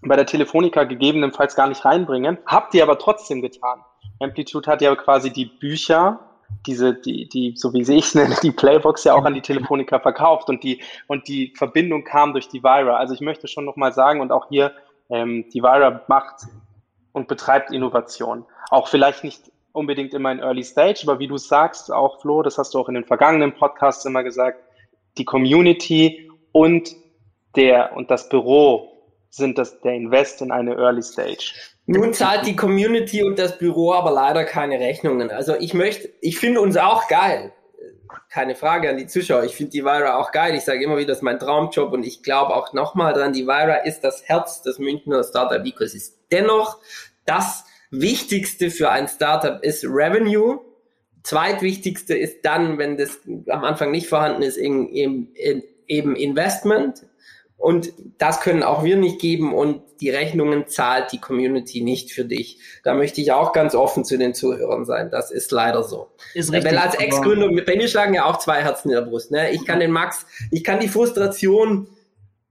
[0.01, 2.37] bei der Telefonica gegebenenfalls gar nicht reinbringen.
[2.45, 3.83] Habt ihr aber trotzdem getan.
[4.19, 6.19] Amplitude hat ja quasi die Bücher,
[6.65, 10.49] diese, die, die, so wie ich nenne, die Playbox ja auch an die Telefonica verkauft
[10.49, 12.97] und die, und die Verbindung kam durch die Vira.
[12.97, 14.73] Also ich möchte schon nochmal sagen und auch hier,
[15.09, 16.47] ähm, die Vira macht
[17.13, 18.45] und betreibt Innovation.
[18.69, 22.57] Auch vielleicht nicht unbedingt immer in Early Stage, aber wie du sagst, auch Flo, das
[22.57, 24.63] hast du auch in den vergangenen Podcasts immer gesagt,
[25.17, 26.95] die Community und
[27.55, 28.88] der und das Büro
[29.29, 31.53] sind das der Invest in eine Early Stage.
[31.85, 35.31] Nun zahlt die Community und das Büro aber leider keine Rechnungen.
[35.31, 37.51] Also ich möchte, ich finde uns auch geil.
[38.29, 39.43] Keine Frage an die Zuschauer.
[39.43, 40.55] Ich finde die Vira auch geil.
[40.55, 43.47] Ich sage immer wieder, das ist mein Traumjob und ich glaube auch nochmal dran, die
[43.47, 46.19] Vira ist das Herz des Münchner Startup Ecosystem.
[46.31, 46.77] Dennoch,
[47.25, 50.59] das Wichtigste für ein Startup ist Revenue.
[51.23, 55.33] Zweitwichtigste ist dann, wenn das am Anfang nicht vorhanden ist, eben
[56.15, 57.05] Investment.
[57.59, 62.25] Und das können auch wir nicht geben und die Rechnungen zahlt die Community nicht für
[62.25, 62.57] dich.
[62.83, 65.11] Da möchte ich auch ganz offen zu den Zuhörern sein.
[65.11, 66.07] Das ist leider so.
[66.33, 69.29] Ist richtig, Weil als Ex-Gründer, bei mir schlagen ja auch zwei Herzen in der Brust.
[69.29, 69.51] Ne?
[69.51, 71.87] Ich kann den Max, ich kann die Frustration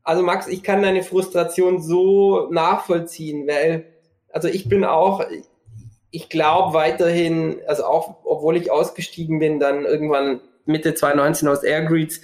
[0.09, 3.85] also Max, ich kann deine Frustration so nachvollziehen, weil,
[4.33, 5.23] also ich bin auch,
[6.11, 12.23] ich glaube weiterhin, also auch, obwohl ich ausgestiegen bin, dann irgendwann Mitte 2019 aus Airgreets,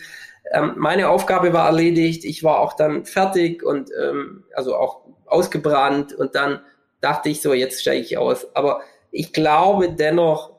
[0.53, 6.13] ähm, meine Aufgabe war erledigt, ich war auch dann fertig und ähm, also auch ausgebrannt
[6.13, 6.61] und dann
[7.01, 8.55] dachte ich so, jetzt steige ich aus.
[8.55, 8.81] Aber
[9.11, 10.53] ich glaube dennoch,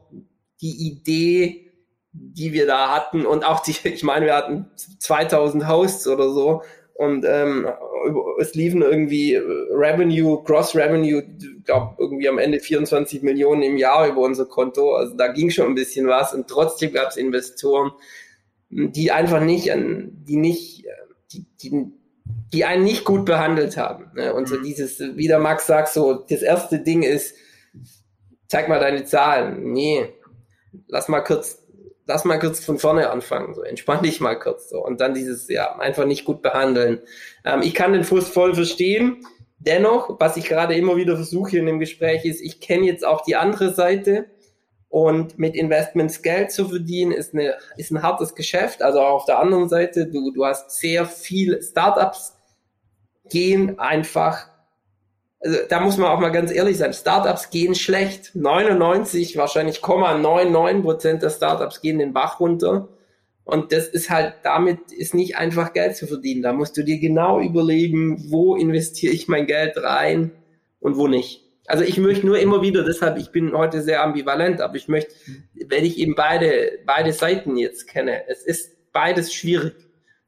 [0.61, 1.71] die Idee,
[2.11, 6.61] die wir da hatten und auch die, ich meine, wir hatten 2000 Hosts oder so,
[6.95, 7.67] und ähm,
[8.39, 11.23] es liefen irgendwie äh, Revenue, Gross Revenue,
[11.65, 14.95] glaube irgendwie am Ende 24 Millionen im Jahr über unser Konto.
[14.95, 17.91] Also da ging schon ein bisschen was und trotzdem gab es Investoren,
[18.69, 20.85] die einfach nicht, die nicht,
[21.31, 21.85] die, die,
[22.53, 24.11] die einen nicht gut behandelt haben.
[24.15, 24.33] Ne?
[24.33, 24.63] Und so mhm.
[24.63, 27.35] dieses, wie der Max sagt, so das erste Ding ist,
[28.47, 29.71] zeig mal deine Zahlen.
[29.71, 30.13] Nee,
[30.87, 31.65] lass mal kurz
[32.07, 35.47] lass mal kurz von vorne anfangen, so entspann dich mal kurz so und dann dieses
[35.49, 37.01] ja einfach nicht gut behandeln.
[37.43, 39.25] Ähm, ich kann den Frust voll verstehen.
[39.57, 43.21] Dennoch, was ich gerade immer wieder versuche in dem Gespräch ist, ich kenne jetzt auch
[43.21, 44.27] die andere Seite
[44.89, 48.81] und mit Investments Geld zu verdienen ist eine ist ein hartes Geschäft.
[48.81, 52.33] Also auch auf der anderen Seite, du du hast sehr viel Startups
[53.29, 54.47] gehen einfach
[55.45, 58.31] also da muss man auch mal ganz ehrlich sein, Startups gehen schlecht.
[58.33, 62.89] 99, wahrscheinlich 0,99 Prozent der Startups gehen den Bach runter.
[63.43, 66.41] Und das ist halt, damit ist nicht einfach Geld zu verdienen.
[66.41, 70.31] Da musst du dir genau überlegen, wo investiere ich mein Geld rein
[70.79, 71.44] und wo nicht.
[71.67, 75.13] Also ich möchte nur immer wieder, deshalb, ich bin heute sehr ambivalent, aber ich möchte,
[75.67, 79.73] wenn ich eben beide, beide Seiten jetzt kenne, es ist beides schwierig.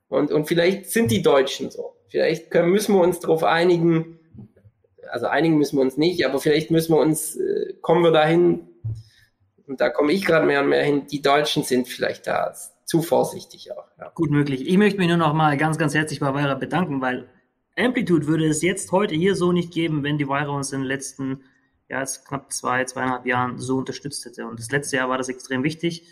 [0.07, 1.95] Und, und vielleicht sind die Deutschen so.
[2.07, 4.19] Vielleicht können, müssen wir uns darauf einigen,
[5.09, 8.67] also einigen müssen wir uns nicht, aber vielleicht müssen wir uns, äh, kommen wir dahin,
[9.67, 12.53] und da komme ich gerade mehr und mehr hin, die Deutschen sind vielleicht da
[12.85, 13.85] zu vorsichtig auch.
[13.99, 14.11] Ja.
[14.15, 14.65] Gut möglich.
[14.65, 17.27] Ich möchte mich nur noch mal ganz, ganz herzlich bei Weira bedanken, weil
[17.77, 20.87] Amplitude würde es jetzt heute hier so nicht geben, wenn die Weira uns in den
[20.87, 21.43] letzten,
[21.89, 24.47] ja, jetzt knapp zwei, zweieinhalb Jahren so unterstützt hätte.
[24.47, 26.07] Und das letzte Jahr war das extrem wichtig,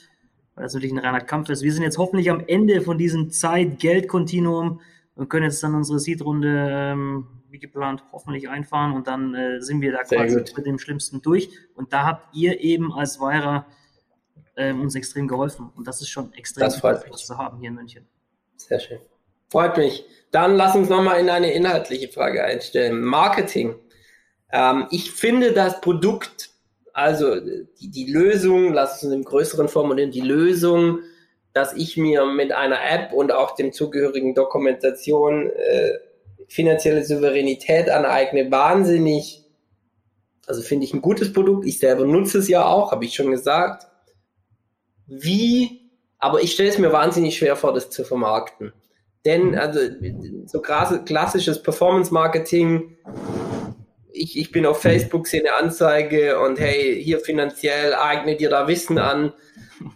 [0.54, 1.64] weil das natürlich ein reiner Kampf ist.
[1.64, 4.80] Wir sind jetzt hoffentlich am Ende von diesem Zeit-Geld-Kontinuum
[5.16, 9.82] und können jetzt dann unsere Seed-Runde ähm, wie geplant hoffentlich einfahren und dann äh, sind
[9.82, 10.54] wir da Sehr quasi gut.
[10.56, 11.50] mit dem Schlimmsten durch.
[11.74, 13.66] Und da habt ihr eben als Weira
[14.56, 15.72] äh, uns extrem geholfen.
[15.76, 16.80] Und das ist schon extrem das
[17.26, 18.06] zu haben hier in München.
[18.58, 19.00] Sehr schön.
[19.50, 20.06] Freut mich.
[20.32, 23.02] Dann lass uns nochmal in eine inhaltliche Frage einstellen.
[23.02, 23.76] Marketing.
[24.52, 26.50] Ähm, ich finde das Produkt,
[26.94, 31.00] also die, die Lösung, lass uns im größeren formulieren, die Lösung,
[31.54, 35.94] dass ich mir mit einer App und auch dem zugehörigen Dokumentation äh,
[36.48, 39.44] finanzielle Souveränität aneigne, wahnsinnig,
[40.48, 41.66] also finde ich ein gutes Produkt.
[41.66, 43.88] Ich selber nutze es ja auch, habe ich schon gesagt.
[45.08, 48.74] Wie, aber ich stelle es mir wahnsinnig schwer vor, das zu vermarkten.
[49.26, 49.80] Denn also
[50.46, 52.98] so klassisches Performance-Marketing,
[54.12, 58.68] ich, ich bin auf Facebook, sehe eine Anzeige und hey, hier finanziell eigne dir da
[58.68, 59.34] Wissen an.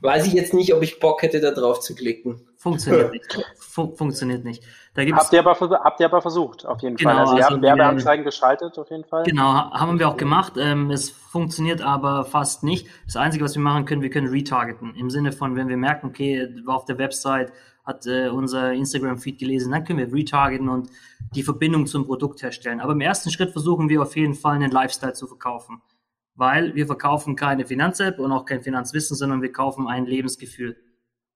[0.01, 2.41] Weiß ich jetzt nicht, ob ich Bock hätte, da drauf zu klicken.
[2.57, 3.45] Funktioniert nicht.
[3.57, 4.63] Fun funktioniert nicht.
[4.93, 7.19] Da gibt's habt, ihr aber, habt ihr aber versucht, auf jeden genau, Fall.
[7.19, 9.23] Also, also habt Werbeanzeigen geschaltet, auf jeden Fall.
[9.23, 10.53] Genau, haben wir auch gemacht.
[10.57, 12.87] Ähm, es funktioniert aber fast nicht.
[13.05, 14.95] Das Einzige, was wir machen können, wir können retargeten.
[14.95, 17.53] Im Sinne von, wenn wir merken, okay, war auf der Website,
[17.89, 20.89] hat äh, unser Instagram-Feed gelesen, dann können wir retargeten und
[21.35, 22.79] die Verbindung zum Produkt herstellen.
[22.79, 25.81] Aber im ersten Schritt versuchen wir auf jeden Fall einen Lifestyle zu verkaufen.
[26.35, 30.77] Weil wir verkaufen keine Finanz-App und auch kein Finanzwissen, sondern wir kaufen ein Lebensgefühl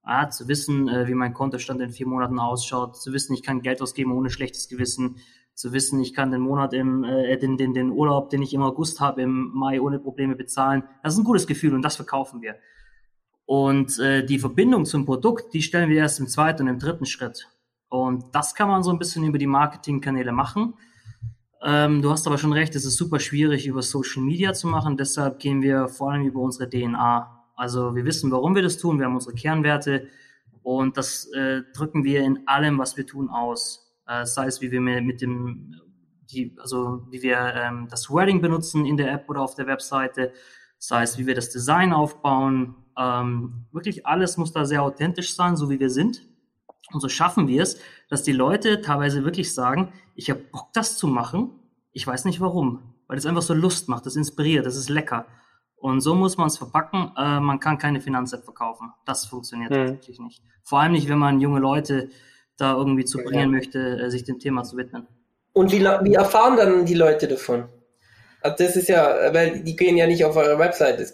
[0.04, 3.60] ah, zu wissen, äh, wie mein Kontostand in vier Monaten ausschaut, zu wissen, ich kann
[3.60, 5.16] Geld ausgeben ohne schlechtes Gewissen,
[5.54, 8.62] zu wissen, ich kann den Monat im, äh, den, den, den Urlaub, den ich im
[8.62, 10.84] August habe, im Mai ohne Probleme bezahlen.
[11.02, 12.56] Das ist ein gutes Gefühl und das verkaufen wir.
[13.46, 17.06] Und äh, die Verbindung zum Produkt, die stellen wir erst im zweiten und im dritten
[17.06, 17.48] Schritt.
[17.88, 20.74] Und das kann man so ein bisschen über die Marketingkanäle machen.
[21.62, 24.96] Ähm, du hast aber schon recht, es ist super schwierig über Social Media zu machen.
[24.96, 27.44] Deshalb gehen wir vor allem über unsere DNA.
[27.56, 30.08] Also wir wissen, warum wir das tun, wir haben unsere Kernwerte
[30.62, 33.94] und das äh, drücken wir in allem, was wir tun, aus.
[34.06, 35.80] Äh, sei es, wie wir mit dem,
[36.30, 40.32] die, also wie wir ähm, das Wording benutzen in der App oder auf der Webseite,
[40.78, 42.74] sei es, wie wir das Design aufbauen.
[42.98, 46.26] Ähm, wirklich alles muss da sehr authentisch sein, so wie wir sind.
[46.92, 47.78] Und so schaffen wir es,
[48.08, 51.50] dass die Leute teilweise wirklich sagen, ich habe Bock, das zu machen.
[51.92, 55.26] Ich weiß nicht warum, weil es einfach so Lust macht, das inspiriert, das ist lecker.
[55.76, 57.12] Und so muss man es verpacken.
[57.16, 58.92] Äh, man kann keine Finanz-App verkaufen.
[59.04, 59.86] Das funktioniert mhm.
[59.86, 60.42] tatsächlich nicht.
[60.62, 62.08] Vor allem nicht, wenn man junge Leute
[62.56, 63.48] da irgendwie zu bringen ja.
[63.48, 65.06] möchte, äh, sich dem Thema zu widmen.
[65.52, 67.68] Und wie, wie erfahren dann die Leute davon?
[68.40, 71.00] Also das ist ja, weil die gehen ja nicht auf eure Website.
[71.00, 71.12] Das,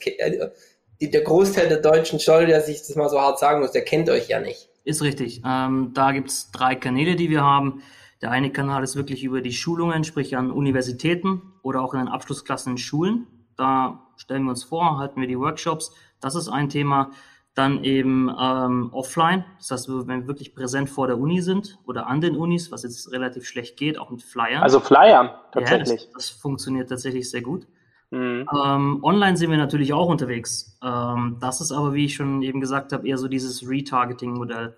[1.00, 3.84] äh, der Großteil der Deutschen soll, der sich das mal so hart sagen muss, der
[3.84, 4.68] kennt euch ja nicht.
[4.84, 5.42] Ist richtig.
[5.44, 7.82] Ähm, da gibt's drei Kanäle, die wir haben.
[8.22, 12.08] Der eine Kanal ist wirklich über die Schulungen, sprich an Universitäten oder auch in den
[12.08, 13.26] Abschlussklassen in Schulen.
[13.56, 15.92] Da stellen wir uns vor, halten wir die Workshops.
[16.20, 17.10] Das ist ein Thema.
[17.54, 22.06] Dann eben ähm, offline, das heißt, wenn wir wirklich präsent vor der Uni sind oder
[22.06, 24.62] an den Unis, was jetzt relativ schlecht geht, auch mit Flyern.
[24.62, 26.02] Also Flyern, tatsächlich.
[26.02, 27.66] Ja, das, das funktioniert tatsächlich sehr gut.
[28.10, 28.48] Mhm.
[28.52, 30.78] Ähm, online sind wir natürlich auch unterwegs.
[30.82, 34.76] Ähm, das ist aber, wie ich schon eben gesagt habe, eher so dieses Retargeting-Modell.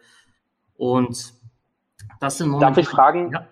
[0.77, 1.33] Und
[2.21, 3.47] das sind Darf ich fragen, ja?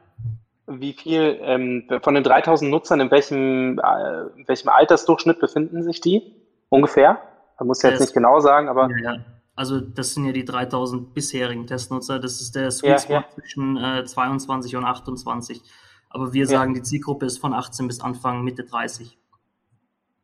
[0.67, 6.01] wie viel ähm, von den 3000 Nutzern, in welchem, äh, in welchem Altersdurchschnitt befinden sich
[6.01, 6.35] die
[6.69, 7.19] ungefähr?
[7.59, 8.89] Man muss ja jetzt nicht genau sagen, aber.
[8.91, 9.25] Ja, ja.
[9.57, 12.19] Also das sind ja die 3000 bisherigen Testnutzer.
[12.19, 15.61] Das ist der Sweet Spot zwischen äh, 22 und 28.
[16.09, 19.19] Aber wir sagen, die Zielgruppe ist von 18 bis Anfang Mitte 30.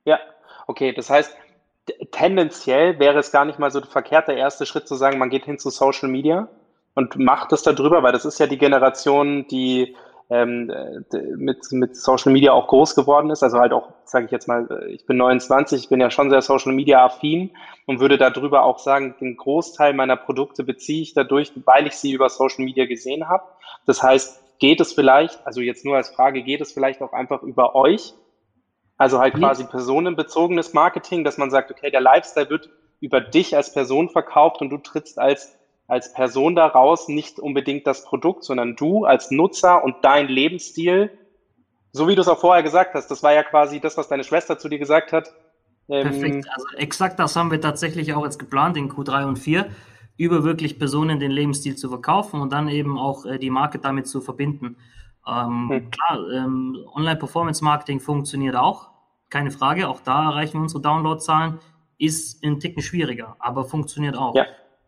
[0.07, 0.19] Ja,
[0.67, 0.95] okay.
[0.95, 1.37] Das heißt,
[2.11, 5.45] tendenziell wäre es gar nicht mal so verkehrt, der erste Schritt zu sagen, man geht
[5.45, 6.49] hin zu Social Media
[6.95, 9.95] und macht das da drüber, weil das ist ja die Generation, die
[10.29, 10.73] ähm,
[11.37, 13.43] mit, mit Social Media auch groß geworden ist.
[13.43, 16.43] Also halt auch, sage ich jetzt mal, ich bin 29, ich bin ja schon sehr
[16.43, 17.51] Social Media affin
[17.87, 22.13] und würde darüber auch sagen, den Großteil meiner Produkte beziehe ich dadurch, weil ich sie
[22.13, 23.45] über Social Media gesehen habe.
[23.87, 27.43] Das heißt, geht es vielleicht, also jetzt nur als Frage, geht es vielleicht auch einfach
[27.43, 28.15] über euch?
[28.99, 32.71] Also halt quasi personenbezogenes Marketing, dass man sagt, okay, der Lifestyle wird
[33.01, 35.57] über dich als Person verkauft und du trittst als
[35.89, 41.11] als Person daraus nicht unbedingt das Produkt, sondern du als Nutzer und dein Lebensstil,
[41.93, 44.25] so wie du es auch vorher gesagt hast, das war ja quasi das, was deine
[44.25, 45.33] Schwester zu dir gesagt hat.
[45.89, 49.67] Ähm, Perfekt, also exakt das haben wir tatsächlich auch jetzt geplant in Q3 und 4,
[50.17, 54.09] über wirklich Personen den Lebensstil zu verkaufen und dann eben auch äh, die Marke damit
[54.09, 54.77] zu verbinden.
[55.27, 55.91] Ähm, hm.
[55.91, 58.91] Klar, ähm, Online-Performance-Marketing funktioniert auch,
[59.29, 61.59] keine Frage, auch da erreichen wir unsere Downloadzahlen,
[61.99, 64.35] ist in Ticken schwieriger, aber funktioniert auch.
[64.35, 64.47] Ja.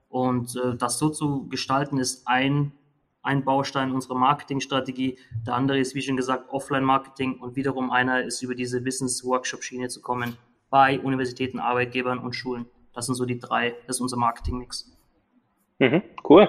[0.08, 2.72] Und äh, das so zu gestalten, ist ein,
[3.22, 5.18] ein Baustein unserer Marketingstrategie.
[5.46, 10.00] Der andere ist, wie schon gesagt, Offline-Marketing und wiederum einer ist über diese Wissens-Workshop-Schiene zu
[10.00, 10.36] kommen
[10.70, 12.66] bei Universitäten, Arbeitgebern und Schulen.
[12.94, 14.96] Das sind so die drei, das ist unser Marketing-Mix.
[15.78, 16.48] Mhm, cool.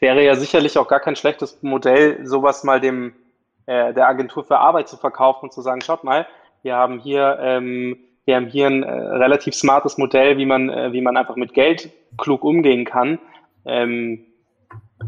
[0.00, 3.14] Wäre ja sicherlich auch gar kein schlechtes Modell, sowas mal dem
[3.66, 6.26] äh, der Agentur für Arbeit zu verkaufen und zu sagen, schaut mal,
[6.62, 10.92] wir haben hier ähm, wir haben hier ein äh, relativ smartes Modell, wie man, äh,
[10.92, 13.18] wie man einfach mit Geld klug umgehen kann.
[13.64, 14.26] Ähm,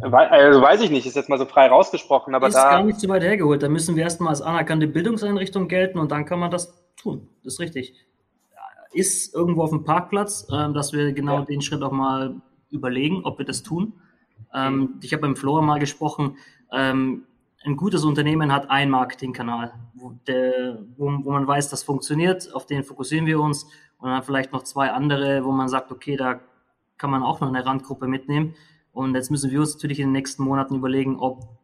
[0.00, 2.64] also weiß ich nicht, ist jetzt mal so frei rausgesprochen, aber ist da.
[2.64, 3.62] Ist gar nicht so weit hergeholt.
[3.62, 7.28] Da müssen wir erstmal als anerkannte Bildungseinrichtung gelten und dann kann man das tun.
[7.42, 7.94] Das ist richtig.
[8.92, 11.44] Ist irgendwo auf dem Parkplatz, äh, dass wir genau ja.
[11.44, 12.36] den Schritt auch mal
[12.70, 13.94] überlegen, ob wir das tun.
[14.54, 16.36] Ähm, ich habe beim Flora mal gesprochen.
[16.72, 17.24] Ähm,
[17.64, 22.66] ein gutes Unternehmen hat einen Marketingkanal, wo, der, wo, wo, man weiß, das funktioniert, auf
[22.66, 23.66] den fokussieren wir uns
[23.98, 26.40] und dann vielleicht noch zwei andere, wo man sagt, okay, da
[26.96, 28.54] kann man auch noch eine Randgruppe mitnehmen.
[28.92, 31.58] Und jetzt müssen wir uns natürlich in den nächsten Monaten überlegen, ob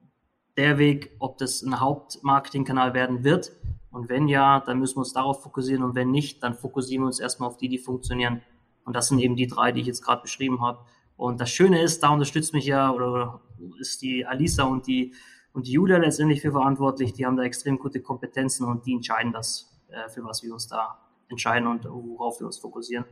[0.56, 3.52] der Weg, ob das ein Hauptmarketingkanal werden wird.
[3.90, 5.82] Und wenn ja, dann müssen wir uns darauf fokussieren.
[5.82, 8.42] Und wenn nicht, dann fokussieren wir uns erstmal auf die, die funktionieren.
[8.84, 10.80] Und das sind eben die drei, die ich jetzt gerade beschrieben habe.
[11.16, 13.40] Und das Schöne ist, da unterstützt mich ja, oder
[13.78, 15.14] ist die Alisa und die
[15.54, 17.12] und die Julia letztendlich für verantwortlich.
[17.12, 20.66] Die haben da extrem gute Kompetenzen und die entscheiden das, äh, für was wir uns
[20.66, 20.98] da
[21.28, 23.06] entscheiden und worauf wir uns fokussieren.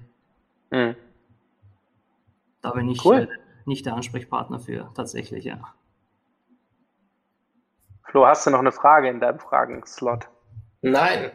[0.71, 0.97] Mhm.
[2.61, 3.29] Da bin ich cool.
[3.33, 5.75] äh, nicht der Ansprechpartner für tatsächlich, ja.
[8.05, 10.29] Flo, hast du noch eine Frage in deinem Fragenslot?
[10.83, 11.31] Nein,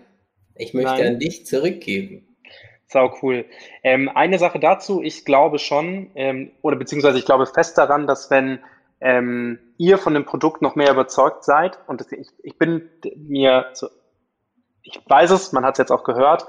[0.56, 1.14] ich möchte Nein.
[1.14, 2.27] an dich zurückgeben.
[2.88, 3.46] Sau cool.
[3.84, 8.32] Ähm, eine Sache dazu, ich glaube schon, ähm, oder beziehungsweise ich glaube fest daran, dass
[8.32, 8.60] wenn
[9.02, 11.80] ähm, ihr von dem Produkt noch mehr überzeugt seid.
[11.88, 13.90] Und ich, ich bin mir, so,
[14.84, 16.48] ich weiß es, man hat es jetzt auch gehört,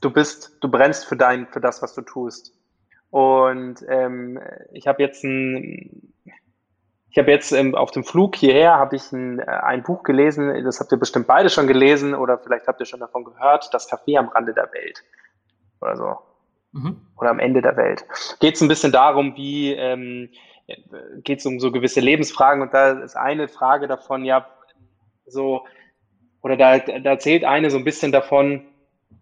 [0.00, 2.54] du bist, du brennst für dein, für das, was du tust.
[3.10, 4.40] Und ähm,
[4.72, 6.14] ich habe jetzt ein,
[7.10, 10.62] ich habe jetzt ähm, auf dem Flug hierher habe ich ein, äh, ein Buch gelesen,
[10.64, 13.90] das habt ihr bestimmt beide schon gelesen oder vielleicht habt ihr schon davon gehört, das
[13.90, 15.02] Café am Rande der Welt
[15.80, 16.16] oder so.
[16.72, 17.00] Mhm.
[17.18, 18.04] Oder am Ende der Welt.
[18.40, 20.30] Geht es ein bisschen darum, wie ähm,
[21.24, 24.46] geht es um so gewisse Lebensfragen und da ist eine Frage davon, ja,
[25.26, 25.64] so,
[26.42, 28.64] oder da, da erzählt eine so ein bisschen davon,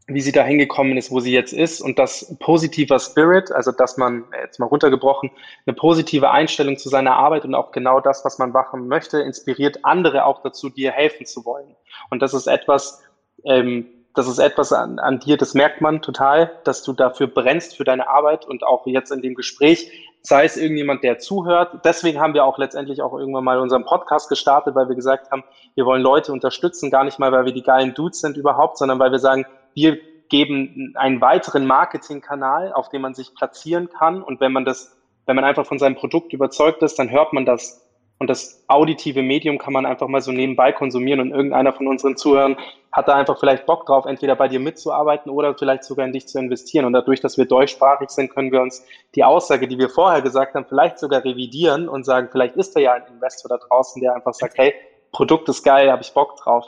[0.07, 3.99] wie sie da hingekommen ist, wo sie jetzt ist und das positiver Spirit, also dass
[3.99, 5.31] man, jetzt mal runtergebrochen,
[5.67, 9.85] eine positive Einstellung zu seiner Arbeit und auch genau das, was man machen möchte, inspiriert
[9.85, 11.77] andere auch dazu, dir helfen zu wollen.
[12.11, 13.03] Und das ist etwas,
[13.45, 13.87] ähm,
[14.19, 17.85] das ist etwas an, an dir, das merkt man total, dass du dafür brennst für
[17.85, 19.91] deine Arbeit und auch jetzt in dem Gespräch
[20.23, 21.85] sei es irgendjemand, der zuhört.
[21.85, 25.45] Deswegen haben wir auch letztendlich auch irgendwann mal unseren Podcast gestartet, weil wir gesagt haben,
[25.77, 28.99] wir wollen Leute unterstützen, gar nicht mal, weil wir die geilen Dudes sind überhaupt, sondern
[28.99, 29.99] weil wir sagen, wir
[30.29, 34.23] geben einen weiteren Marketingkanal, auf dem man sich platzieren kann.
[34.23, 34.97] Und wenn man das,
[35.27, 37.88] wenn man einfach von seinem Produkt überzeugt ist, dann hört man das
[38.21, 42.17] Und das auditive Medium kann man einfach mal so nebenbei konsumieren und irgendeiner von unseren
[42.17, 42.57] Zuhörern
[42.91, 46.27] hat da einfach vielleicht Bock drauf, entweder bei dir mitzuarbeiten oder vielleicht sogar in dich
[46.27, 46.85] zu investieren.
[46.85, 50.55] Und dadurch, dass wir deutschsprachig sind, können wir uns die Aussage, die wir vorher gesagt
[50.55, 54.17] haben, vielleicht sogar revidieren und sagen, vielleicht ist da ja ein Investor da draußen, der
[54.17, 54.75] einfach sagt, hey,
[55.13, 56.65] Produkt ist geil, habe ich Bock drauf.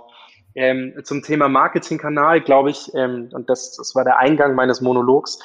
[0.54, 5.38] Ähm, zum Thema Marketingkanal glaube ich, ähm, und das, das war der Eingang meines Monologs,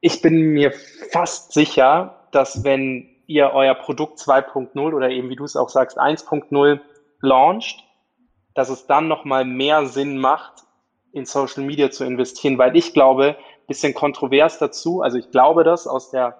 [0.00, 0.72] ich bin mir
[1.12, 5.98] fast sicher, dass wenn ihr euer Produkt 2.0 oder eben, wie du es auch sagst,
[5.98, 6.80] 1.0
[7.20, 7.84] launcht,
[8.54, 10.64] dass es dann nochmal mehr Sinn macht,
[11.12, 15.86] in Social Media zu investieren, weil ich glaube, bisschen kontrovers dazu, also ich glaube das
[15.86, 16.36] aus der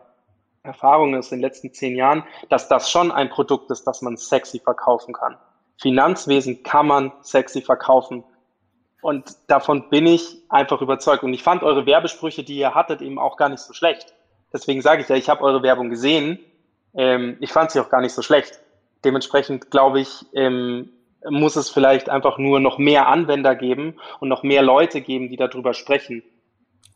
[0.63, 4.59] Erfahrung aus den letzten zehn Jahren, dass das schon ein Produkt ist, das man sexy
[4.59, 5.37] verkaufen kann.
[5.81, 8.25] Finanzwesen kann man sexy verkaufen.
[9.03, 11.23] Und davon bin ich einfach überzeugt.
[11.23, 14.15] Und ich fand eure Werbesprüche, die ihr hattet, eben auch gar nicht so schlecht.
[14.53, 16.39] Deswegen sage ich ja, ich habe eure Werbung gesehen
[16.97, 18.61] ähm, ich fand sie auch gar nicht so schlecht.
[19.05, 20.91] Dementsprechend glaube ich, ähm,
[21.29, 25.37] muss es vielleicht einfach nur noch mehr Anwender geben und noch mehr Leute geben, die
[25.37, 26.23] darüber sprechen.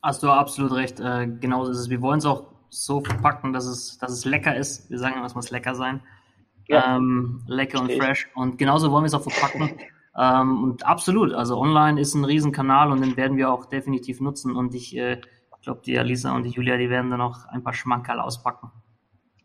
[0.03, 1.01] Hast du absolut recht.
[1.01, 1.91] Äh, genauso ist es.
[1.91, 4.91] Wir wollen es auch so verpacken, dass es, dass es lecker ist.
[4.91, 6.01] Wir sagen immer, es muss lecker sein.
[6.67, 6.97] Ja.
[6.97, 8.29] Ähm, lecker und fresh.
[8.35, 9.79] Und genauso wollen wir es auch verpacken.
[10.19, 14.55] ähm, und absolut, also online ist ein Riesenkanal und den werden wir auch definitiv nutzen.
[14.55, 15.21] Und ich äh,
[15.63, 18.71] glaube, die Alisa und die Julia, die werden dann auch ein paar Schmankerl auspacken.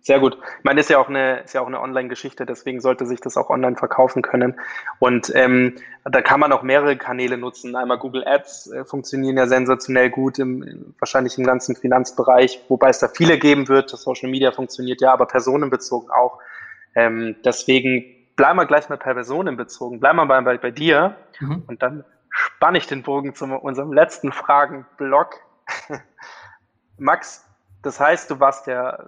[0.06, 0.38] Sehr gut.
[0.58, 3.38] Ich meine, ist ja auch eine, ist ja auch eine Online-Geschichte, deswegen sollte sich das
[3.38, 4.60] auch online verkaufen können.
[4.99, 7.74] Und ähm, da kann man auch mehrere Kanäle nutzen.
[7.78, 12.99] Einmal Google Ads äh, funktionieren ja sensationell gut, im, wahrscheinlich im ganzen Finanzbereich, wobei es
[12.99, 13.91] da viele geben wird.
[13.91, 16.39] Social Media funktioniert ja, aber personenbezogen auch.
[16.95, 18.04] Ähm, deswegen
[18.36, 20.01] bleiben wir gleich mal per personenbezogen.
[20.01, 21.64] Bleiben wir bei, bei, bei dir mhm.
[21.68, 25.38] und dann spanne ich den Bogen zu unserem letzten Fragenblock.
[26.97, 27.47] Max,
[27.84, 28.99] das heißt, du warst ja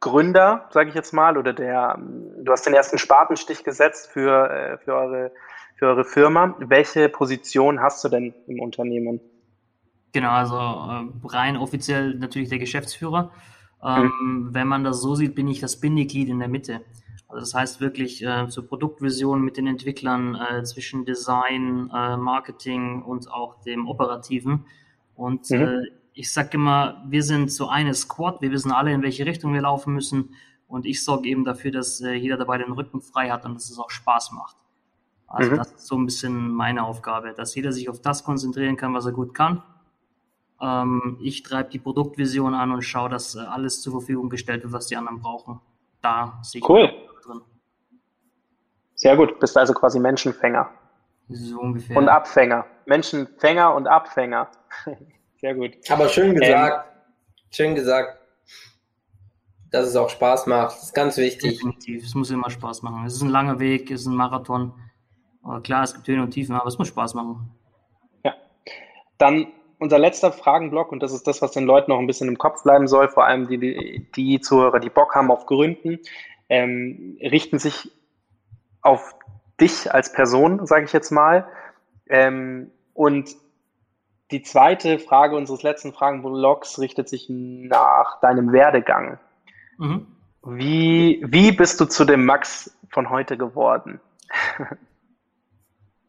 [0.00, 4.78] Gründer, sage ich jetzt mal, oder der, du hast den ersten Spatenstich gesetzt für, äh,
[4.78, 5.32] für, eure,
[5.76, 6.54] für eure Firma.
[6.58, 9.20] Welche Position hast du denn im Unternehmen?
[10.12, 13.32] Genau, also äh, rein offiziell natürlich der Geschäftsführer.
[13.82, 14.48] Ähm, mhm.
[14.54, 16.82] Wenn man das so sieht, bin ich das Bindeglied in der Mitte.
[17.28, 23.02] Also das heißt wirklich äh, zur Produktvision mit den Entwicklern äh, zwischen Design, äh, Marketing
[23.02, 24.66] und auch dem Operativen.
[25.14, 25.86] Und mhm.
[26.16, 29.60] Ich sage immer, wir sind so eine Squad, wir wissen alle, in welche Richtung wir
[29.60, 30.34] laufen müssen.
[30.66, 33.68] Und ich sorge eben dafür, dass äh, jeder dabei den Rücken frei hat und dass
[33.68, 34.56] es auch Spaß macht.
[35.26, 35.56] Also mhm.
[35.56, 39.04] das ist so ein bisschen meine Aufgabe, dass jeder sich auf das konzentrieren kann, was
[39.04, 39.62] er gut kann.
[40.58, 44.72] Ähm, ich treibe die Produktvision an und schaue, dass äh, alles zur Verfügung gestellt wird,
[44.72, 45.60] was die anderen brauchen.
[46.00, 46.90] Da sehe ich cool.
[47.26, 47.42] drin.
[48.94, 50.70] Sehr gut, bist also quasi Menschenfänger.
[51.28, 51.98] So ungefähr.
[51.98, 52.64] Und Abfänger.
[52.86, 54.48] Menschenfänger und Abfänger.
[55.40, 55.72] Sehr gut.
[55.88, 57.02] Aber schön ähm, gesagt, ähm,
[57.50, 58.20] schön gesagt,
[59.70, 60.76] dass es auch Spaß macht.
[60.76, 61.58] Das ist ganz wichtig.
[61.58, 63.04] Definitiv, es muss immer Spaß machen.
[63.06, 64.72] Es ist ein langer Weg, es ist ein Marathon.
[65.42, 67.50] Aber klar, es gibt Höhen und Tiefen, aber es muss Spaß machen.
[68.24, 68.34] Ja.
[69.18, 72.38] Dann unser letzter Fragenblock, und das ist das, was den Leuten noch ein bisschen im
[72.38, 75.98] Kopf bleiben soll, vor allem die, die, die Zuhörer, die Bock haben auf Gründen,
[76.48, 77.92] ähm, richten sich
[78.80, 79.14] auf
[79.60, 81.46] dich als Person, sage ich jetzt mal.
[82.08, 83.36] Ähm, und
[84.30, 89.18] die zweite Frage unseres letzten Fragenblocks richtet sich nach deinem Werdegang.
[89.78, 90.06] Mhm.
[90.44, 94.00] Wie, wie bist du zu dem Max von heute geworden?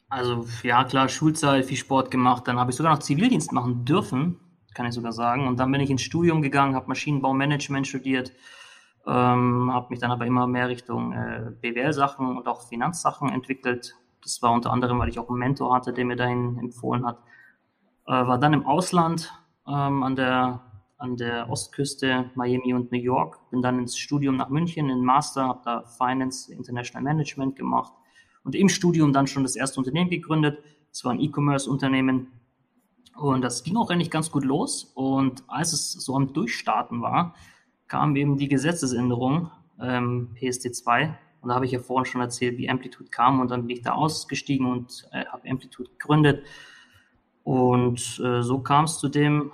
[0.09, 2.47] also ja, klar, Schulzeit, viel Sport gemacht.
[2.47, 4.39] Dann habe ich sogar noch Zivildienst machen dürfen,
[4.73, 5.47] kann ich sogar sagen.
[5.47, 8.31] Und dann bin ich ins Studium gegangen, habe Maschinenbaumanagement studiert,
[9.05, 13.95] ähm, habe mich dann aber immer mehr Richtung äh, BWL-Sachen und auch Finanzsachen entwickelt.
[14.23, 17.19] Das war unter anderem, weil ich auch einen Mentor hatte, der mir dahin empfohlen hat.
[18.07, 19.33] Äh, war dann im Ausland
[19.67, 20.61] ähm, an, der,
[20.97, 23.37] an der Ostküste, Miami und New York.
[23.51, 27.91] Bin dann ins Studium nach München, in Master, habe da Finance International Management gemacht
[28.45, 30.63] und im Studium dann schon das erste Unternehmen gegründet.
[30.89, 32.27] Es war ein E-Commerce-Unternehmen
[33.17, 34.85] und das ging auch eigentlich ganz gut los.
[34.95, 37.35] Und als es so am Durchstarten war,
[37.89, 39.51] kam eben die Gesetzesänderung
[39.81, 43.67] ähm, PSD2 und da habe ich ja vorhin schon erzählt, wie Amplitude kam und dann
[43.67, 46.45] bin ich da ausgestiegen und äh, habe Amplitude gegründet
[47.47, 49.53] und äh, so kam es zu dem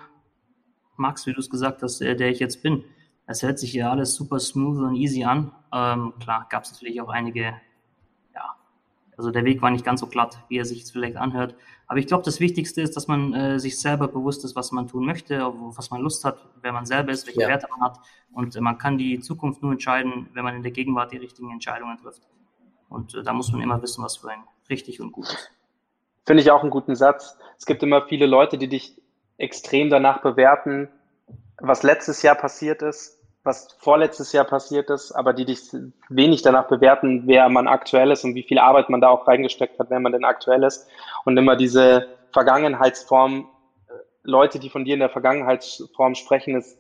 [0.98, 2.84] Max, wie du es gesagt hast, der, der ich jetzt bin.
[3.28, 5.52] Es hört sich ja alles super smooth und easy an.
[5.72, 7.54] Ähm, klar, gab es natürlich auch einige,
[8.34, 8.56] ja,
[9.16, 11.54] also der Weg war nicht ganz so glatt, wie er sich jetzt vielleicht anhört.
[11.86, 14.88] Aber ich glaube, das Wichtigste ist, dass man äh, sich selber bewusst ist, was man
[14.88, 15.40] tun möchte,
[15.76, 17.48] was man Lust hat, wer man selber ist, welche ja.
[17.48, 18.00] Werte man hat.
[18.32, 21.52] Und äh, man kann die Zukunft nur entscheiden, wenn man in der Gegenwart die richtigen
[21.52, 22.24] Entscheidungen trifft.
[22.90, 25.52] Und äh, da muss man immer wissen, was für ein richtig und gut ist.
[26.26, 27.38] Finde ich auch einen guten Satz.
[27.58, 29.02] Es gibt immer viele Leute, die dich
[29.38, 30.90] extrem danach bewerten,
[31.60, 35.60] was letztes Jahr passiert ist was vorletztes Jahr passiert ist, aber die dich
[36.10, 39.80] wenig danach bewerten, wer man aktuell ist und wie viel Arbeit man da auch reingesteckt
[39.80, 40.88] hat, wer man denn aktuell ist.
[41.26, 43.50] Und immer diese Vergangenheitsform,
[43.88, 43.94] äh,
[44.24, 46.78] Leute, die von dir in der Vergangenheitsform sprechen, ist,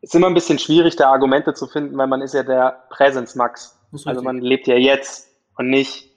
[0.00, 3.80] ist immer ein bisschen schwierig, da Argumente zu finden, weil man ist ja der Präsensmax.
[4.04, 6.07] Also man lebt ja jetzt und nicht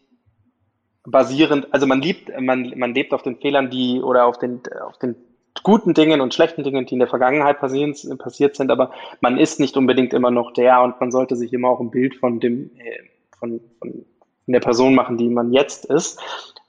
[1.06, 4.98] basierend, also man liebt, man, man lebt auf den Fehlern, die oder auf den, auf
[5.00, 5.16] den
[5.64, 9.60] guten Dingen und schlechten Dingen, die in der Vergangenheit passieren, passiert sind, aber man ist
[9.60, 12.72] nicht unbedingt immer noch der und man sollte sich immer auch ein Bild von dem,
[12.78, 13.00] äh,
[13.38, 14.06] von, von
[14.48, 16.20] der Person machen, die man jetzt ist.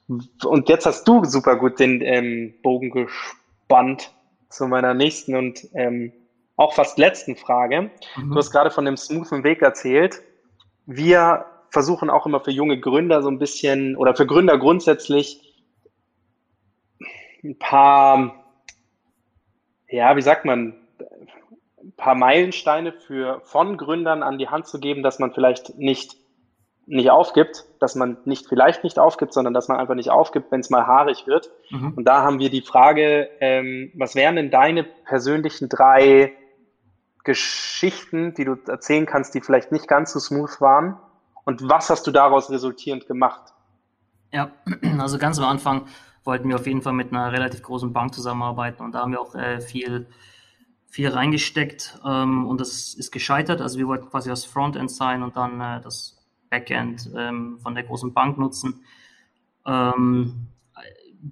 [0.07, 4.11] Und jetzt hast du super gut den ähm, Bogen gespannt
[4.49, 6.11] zu meiner nächsten und ähm,
[6.55, 7.89] auch fast letzten Frage.
[8.17, 8.31] Mhm.
[8.31, 10.21] Du hast gerade von dem smoothen Weg erzählt.
[10.85, 15.41] Wir versuchen auch immer für junge Gründer so ein bisschen oder für Gründer grundsätzlich
[17.43, 18.43] ein paar
[19.93, 20.73] ja, wie sagt man,
[21.83, 26.17] ein paar Meilensteine für, von Gründern an die Hand zu geben, dass man vielleicht nicht,
[26.87, 30.61] nicht aufgibt, dass man nicht vielleicht nicht aufgibt, sondern dass man einfach nicht aufgibt, wenn
[30.61, 31.51] es mal haarig wird.
[31.69, 31.93] Mhm.
[31.95, 36.33] Und da haben wir die Frage, ähm, was wären denn deine persönlichen drei
[37.23, 40.97] Geschichten, die du erzählen kannst, die vielleicht nicht ganz so smooth waren?
[41.45, 43.53] Und was hast du daraus resultierend gemacht?
[44.31, 44.51] Ja,
[44.99, 45.85] also ganz am Anfang
[46.23, 49.21] wollten wir auf jeden Fall mit einer relativ großen Bank zusammenarbeiten und da haben wir
[49.21, 50.07] auch äh, viel,
[50.87, 53.61] viel reingesteckt ähm, und das ist gescheitert.
[53.61, 56.17] Also wir wollten quasi das Frontend sein und dann äh, das
[56.49, 58.83] Backend ähm, von der großen Bank nutzen.
[59.65, 60.47] Ähm,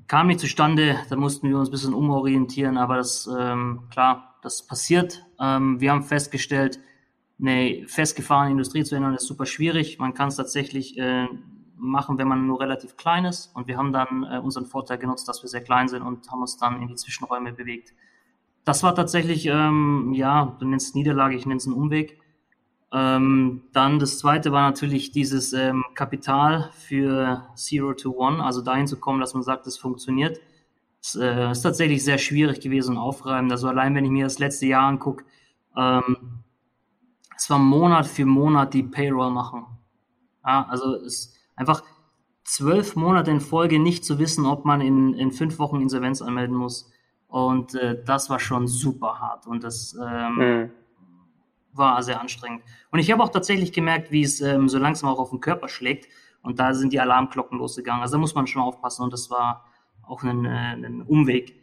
[0.08, 4.66] kam nicht zustande, da mussten wir uns ein bisschen umorientieren, aber das, ähm, klar, das
[4.66, 5.26] passiert.
[5.40, 6.80] Ähm, wir haben festgestellt,
[7.42, 10.00] eine festgefahrene Industrie zu ändern ist super schwierig.
[10.00, 11.28] Man kann es tatsächlich äh,
[11.76, 13.54] machen, wenn man nur relativ klein ist.
[13.56, 16.42] Und wir haben dann äh, unseren Vorteil genutzt, dass wir sehr klein sind und haben
[16.42, 17.94] uns dann in die Zwischenräume bewegt.
[18.64, 22.20] Das war tatsächlich, ähm, ja, du nennst Niederlage, ich nenne es einen Umweg.
[22.94, 28.86] Ähm, dann das zweite war natürlich dieses ähm, Kapital für Zero to One, also dahin
[28.86, 30.40] zu kommen, dass man sagt, es funktioniert.
[31.02, 33.52] Es äh, ist tatsächlich sehr schwierig gewesen und aufreibend.
[33.52, 35.24] Also allein, wenn ich mir das letzte Jahr angucke,
[35.76, 36.44] ähm,
[37.42, 39.66] es war Monat für Monat die Payroll machen.
[40.46, 41.84] Ja, also es, einfach
[42.44, 46.56] zwölf Monate in Folge nicht zu wissen, ob man in, in fünf Wochen Insolvenz anmelden
[46.56, 46.92] muss.
[47.28, 50.72] Und äh, das war schon super hart und das ähm, mhm.
[51.74, 52.62] war sehr anstrengend.
[52.92, 55.68] Und ich habe auch tatsächlich gemerkt, wie es ähm, so langsam auch auf den Körper
[55.68, 56.10] schlägt.
[56.44, 58.04] Und da sind die Alarmglocken losgegangen.
[58.04, 59.66] Also da muss man schon aufpassen und das war
[60.04, 61.56] auch ein, äh, ein Umweg.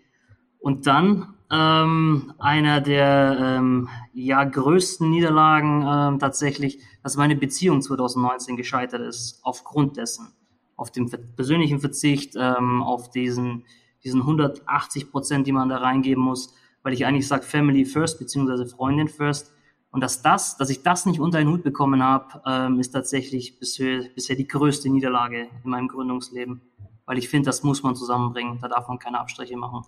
[0.59, 8.57] Und dann ähm, einer der ähm, ja, größten Niederlagen ähm, tatsächlich, dass meine Beziehung 2019
[8.57, 10.33] gescheitert ist, aufgrund dessen.
[10.77, 13.65] Auf dem persönlichen Verzicht, ähm, auf diesen,
[14.05, 18.67] diesen 180 Prozent, die man da reingeben muss, weil ich eigentlich sage Family first, beziehungsweise
[18.67, 19.53] Freundin first.
[19.91, 23.59] Und dass das, dass ich das nicht unter den Hut bekommen habe, ähm, ist tatsächlich
[23.59, 26.61] bisher, bisher die größte Niederlage in meinem Gründungsleben.
[27.07, 28.59] Weil ich finde, das muss man zusammenbringen.
[28.61, 29.87] Da darf man keine Abstriche machen.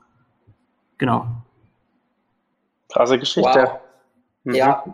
[0.96, 1.26] Genau.
[2.92, 3.64] Krasse Geschichte.
[3.64, 3.80] Wow.
[4.44, 4.54] Mhm.
[4.54, 4.84] Ja.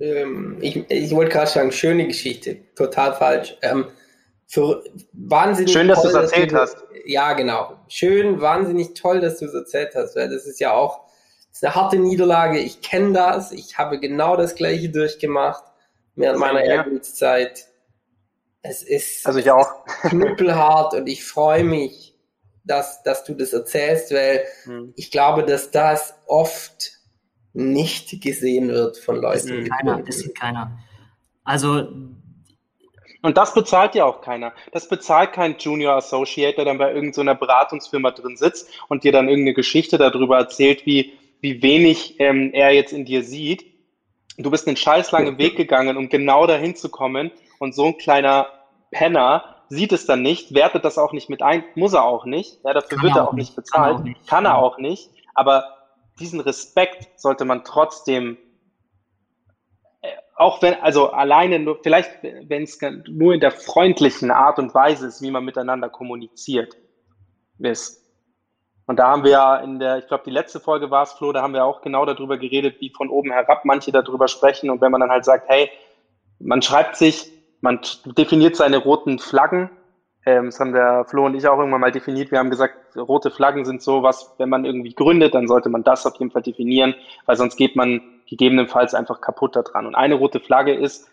[0.00, 2.56] Ähm, ich, ich wollte gerade sagen, schöne Geschichte.
[2.74, 3.56] Total falsch.
[3.62, 3.86] Ähm,
[4.46, 6.76] für, wahnsinnig Schön, dass du es erzählt du, hast.
[7.04, 7.78] Ja, genau.
[7.88, 11.08] Schön, wahnsinnig toll, dass du es erzählt hast, weil das ist ja auch
[11.58, 12.60] ist eine harte Niederlage.
[12.60, 13.50] Ich kenne das.
[13.50, 15.64] Ich habe genau das Gleiche durchgemacht
[16.14, 16.62] während meiner.
[16.62, 17.66] Ehrgeizzeit.
[18.62, 19.84] Es ist also ich auch.
[20.02, 22.07] knüppelhart und ich freue mich,
[22.68, 24.92] dass, dass du das erzählst, weil hm.
[24.96, 26.92] ich glaube, dass das oft
[27.52, 29.32] nicht gesehen wird von Leuten.
[29.32, 30.78] Das sieht keiner, das sieht keiner.
[31.44, 31.88] Also
[33.20, 34.52] und das bezahlt ja auch keiner.
[34.72, 39.12] Das bezahlt kein Junior Associate, der dann bei irgendeiner so Beratungsfirma drin sitzt und dir
[39.12, 43.66] dann irgendeine Geschichte darüber erzählt, wie, wie wenig ähm, er jetzt in dir sieht.
[44.36, 47.32] Du bist einen scheiß langen Weg gegangen, um genau dahin zu kommen.
[47.58, 48.46] Und so ein kleiner
[48.92, 52.60] Penner sieht es dann nicht, wertet das auch nicht mit ein, muss er auch nicht,
[52.64, 54.26] ja, dafür kann wird er auch nicht bezahlt, kann, auch nicht.
[54.26, 55.64] kann er auch nicht, aber
[56.18, 58.38] diesen Respekt sollte man trotzdem,
[60.00, 64.74] äh, auch wenn, also alleine nur, vielleicht, wenn es nur in der freundlichen Art und
[64.74, 66.76] Weise ist, wie man miteinander kommuniziert,
[67.58, 68.04] ist.
[68.86, 71.32] Und da haben wir ja in der, ich glaube, die letzte Folge war es, Flo,
[71.32, 74.70] da haben wir auch genau darüber geredet, wie von oben herab manche darüber sprechen.
[74.70, 75.70] Und wenn man dann halt sagt, hey,
[76.38, 77.30] man schreibt sich
[77.60, 77.80] man
[78.16, 79.70] definiert seine roten Flaggen.
[80.26, 82.30] Ähm, das haben der Flo und ich auch irgendwann mal definiert.
[82.30, 85.84] Wir haben gesagt, rote Flaggen sind so was, wenn man irgendwie gründet, dann sollte man
[85.84, 86.94] das auf jeden Fall definieren,
[87.26, 89.86] weil sonst geht man gegebenenfalls einfach kaputt daran.
[89.86, 91.10] Und eine rote Flagge ist,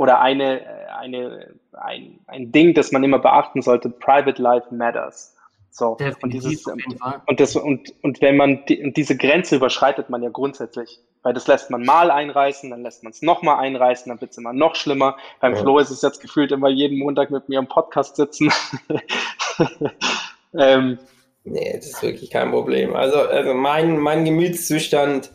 [0.00, 0.62] oder eine,
[0.98, 5.36] eine, ein, ein Ding, das man immer beachten sollte, Private Life Matters.
[5.70, 10.30] So, und dieses, und das, und, und wenn man die, diese Grenze überschreitet man ja
[10.30, 11.00] grundsätzlich.
[11.22, 14.38] Weil das lässt man mal einreißen, dann lässt man es nochmal einreißen, dann wird es
[14.38, 15.16] immer noch schlimmer.
[15.40, 15.60] Beim ja.
[15.60, 18.50] Flo ist es jetzt gefühlt immer jeden Montag mit mir im Podcast sitzen.
[20.58, 20.98] ähm,
[21.44, 22.96] nee, das ist wirklich kein Problem.
[22.96, 25.30] Also, also mein, mein Gemütszustand,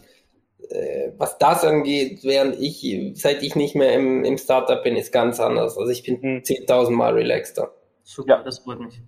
[0.70, 2.84] äh, was das angeht, während ich,
[3.14, 5.78] seit ich nicht mehr im, im Startup bin, ist ganz anders.
[5.78, 6.38] Also ich bin hm.
[6.40, 7.72] 10.000 Mal relaxter.
[8.02, 8.44] Super, ja.
[8.44, 9.02] das freut mich.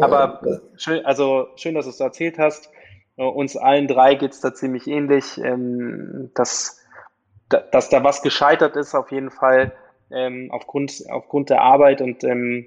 [0.00, 0.40] Aber
[0.76, 2.70] schön, also schön, dass du es erzählt hast.
[3.16, 6.80] Äh, uns allen drei geht es da ziemlich ähnlich, ähm, dass,
[7.48, 9.72] dass da was gescheitert ist, auf jeden Fall
[10.10, 12.66] ähm, aufgrund, aufgrund der Arbeit und ähm,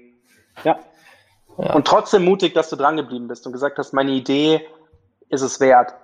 [0.64, 0.78] ja.
[1.58, 1.74] ja.
[1.74, 4.66] Und trotzdem mutig, dass du dran geblieben bist und gesagt hast, meine Idee
[5.28, 5.94] ist es wert.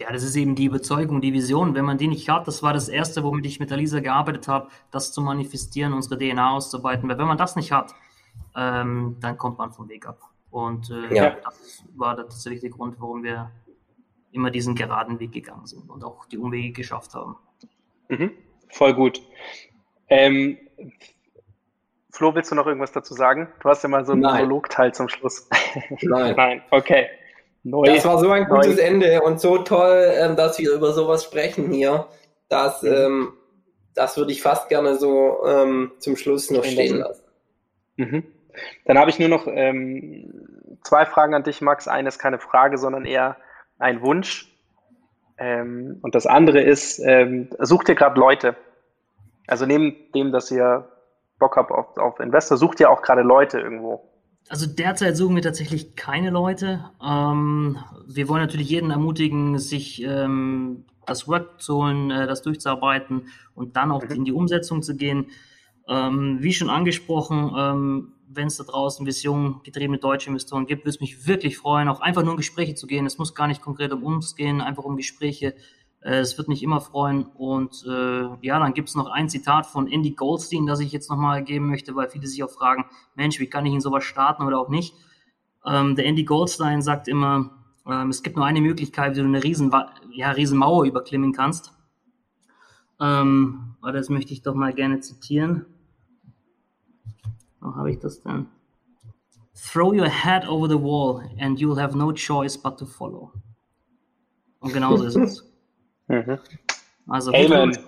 [0.00, 1.74] Ja, das ist eben die Überzeugung, die Vision.
[1.74, 4.48] Wenn man die nicht hat, das war das Erste, womit ich mit der Lisa gearbeitet
[4.48, 7.08] habe, das zu manifestieren, unsere DNA auszuarbeiten.
[7.08, 7.94] Weil wenn man das nicht hat,
[8.56, 10.18] ähm, dann kommt man vom Weg ab.
[10.54, 11.36] Und äh, ja.
[11.44, 13.50] das war tatsächlich der Grund, warum wir
[14.30, 17.34] immer diesen geraden Weg gegangen sind und auch die Umwege geschafft haben.
[18.08, 18.30] Mhm.
[18.68, 19.20] Voll gut.
[20.08, 20.56] Ähm,
[22.10, 23.48] Flo, willst du noch irgendwas dazu sagen?
[23.60, 25.48] Du hast ja mal so einen Monologteil zum Schluss.
[26.02, 26.36] Nein.
[26.36, 27.08] Nein, okay.
[27.64, 27.86] Neu.
[27.86, 28.82] Das war so ein gutes Neu.
[28.82, 32.06] Ende und so toll, ähm, dass wir über sowas sprechen hier.
[32.48, 32.92] dass mhm.
[32.92, 33.32] ähm,
[33.96, 37.24] das würde ich fast gerne so ähm, zum Schluss noch stehen lassen.
[37.96, 38.22] Mhm.
[38.84, 41.88] Dann habe ich nur noch ähm, zwei Fragen an dich, Max.
[41.88, 43.36] Eine ist keine Frage, sondern eher
[43.78, 44.50] ein Wunsch.
[45.38, 48.56] Ähm, und das andere ist, ähm, sucht ihr gerade Leute?
[49.46, 50.88] Also neben dem, dass ihr
[51.38, 54.08] Bock habt auf, auf Investor, sucht ihr auch gerade Leute irgendwo?
[54.48, 56.90] Also derzeit suchen wir tatsächlich keine Leute.
[57.02, 63.28] Ähm, wir wollen natürlich jeden ermutigen, sich ähm, das Work zu holen, äh, das durchzuarbeiten
[63.54, 64.10] und dann auch mhm.
[64.10, 65.30] in die Umsetzung zu gehen.
[65.88, 70.90] Ähm, wie schon angesprochen, ähm, wenn es da draußen Vision getriebene deutsche Investoren gibt, würde
[70.90, 73.06] es mich wirklich freuen, auch einfach nur in Gespräche zu gehen.
[73.06, 75.54] Es muss gar nicht konkret um uns gehen, einfach um Gespräche.
[76.00, 77.24] Äh, es wird mich immer freuen.
[77.24, 81.10] Und äh, ja, dann gibt es noch ein Zitat von Andy Goldstein, das ich jetzt
[81.10, 84.44] nochmal geben möchte, weil viele sich auch fragen, Mensch, wie kann ich in sowas starten
[84.44, 84.94] oder auch nicht?
[85.66, 87.50] Ähm, der Andy Goldstein sagt immer,
[87.86, 89.72] ähm, es gibt nur eine Möglichkeit, wie du eine riesen,
[90.12, 91.72] ja, riesen Mauer überklimmen kannst.
[93.00, 95.66] Ähm, das möchte ich doch mal gerne zitieren.
[97.64, 98.46] Wo habe ich das denn?
[99.72, 103.32] Throw your head over the wall and you'll have no choice but to follow.
[104.60, 105.50] Und genauso ist es.
[106.06, 106.38] Mhm.
[107.08, 107.78] Also Amen.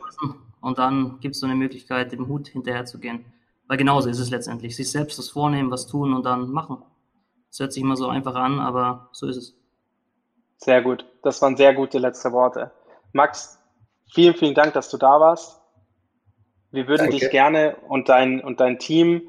[0.62, 3.26] und dann gibt es so eine Möglichkeit, dem Hut hinterher zu gehen.
[3.66, 4.74] Weil genauso ist es letztendlich.
[4.74, 6.82] Sich selbst das vornehmen, was tun und dann machen.
[7.50, 9.54] Das hört sich immer so einfach an, aber so ist es.
[10.56, 11.04] Sehr gut.
[11.22, 12.70] Das waren sehr gute letzte Worte.
[13.12, 13.58] Max,
[14.14, 15.60] vielen, vielen Dank, dass du da warst.
[16.70, 17.18] Wir würden Danke.
[17.18, 19.28] dich gerne und dein, und dein Team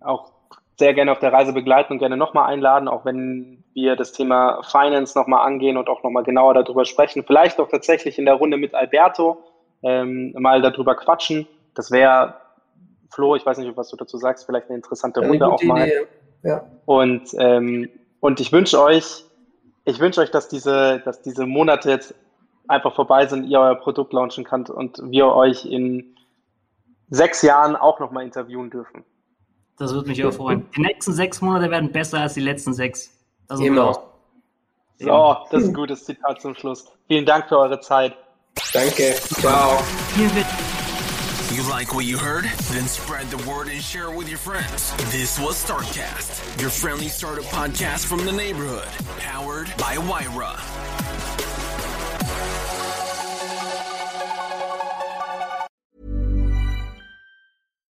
[0.00, 0.32] auch
[0.78, 4.62] sehr gerne auf der Reise begleiten und gerne nochmal einladen, auch wenn wir das Thema
[4.62, 7.24] Finance nochmal angehen und auch nochmal genauer darüber sprechen.
[7.26, 9.42] Vielleicht auch tatsächlich in der Runde mit Alberto
[9.82, 11.48] ähm, mal darüber quatschen.
[11.74, 12.34] Das wäre,
[13.10, 15.90] Flo, ich weiß nicht, was du dazu sagst, vielleicht eine interessante Runde eine auch mal.
[16.44, 16.64] Ja.
[16.86, 17.90] Und, ähm,
[18.20, 19.24] und ich wünsche euch,
[19.84, 22.14] ich wünsche euch, dass diese, dass diese Monate jetzt
[22.68, 26.14] einfach vorbei sind, ihr euer Produkt launchen könnt und wir euch in
[27.08, 29.04] sechs Jahren auch nochmal interviewen dürfen.
[29.78, 30.66] Das würde mich auch freuen.
[30.76, 33.10] Die nächsten sechs Monate werden besser als die letzten sechs.
[33.46, 34.04] Das Immer.
[34.98, 36.86] So, das ist ein gutes Zitat zum Schluss.
[37.06, 38.16] Vielen Dank für eure Zeit.
[38.72, 39.14] Danke.
[39.40, 39.78] Ciao.
[41.54, 42.44] You like what you heard?
[42.72, 44.92] Then spread the word and share it with your friends.
[45.12, 48.88] This was Startcast, your friendly startup podcast from the neighborhood,
[49.18, 50.56] powered by Wyra.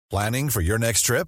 [0.10, 1.28] Planning for your next trip?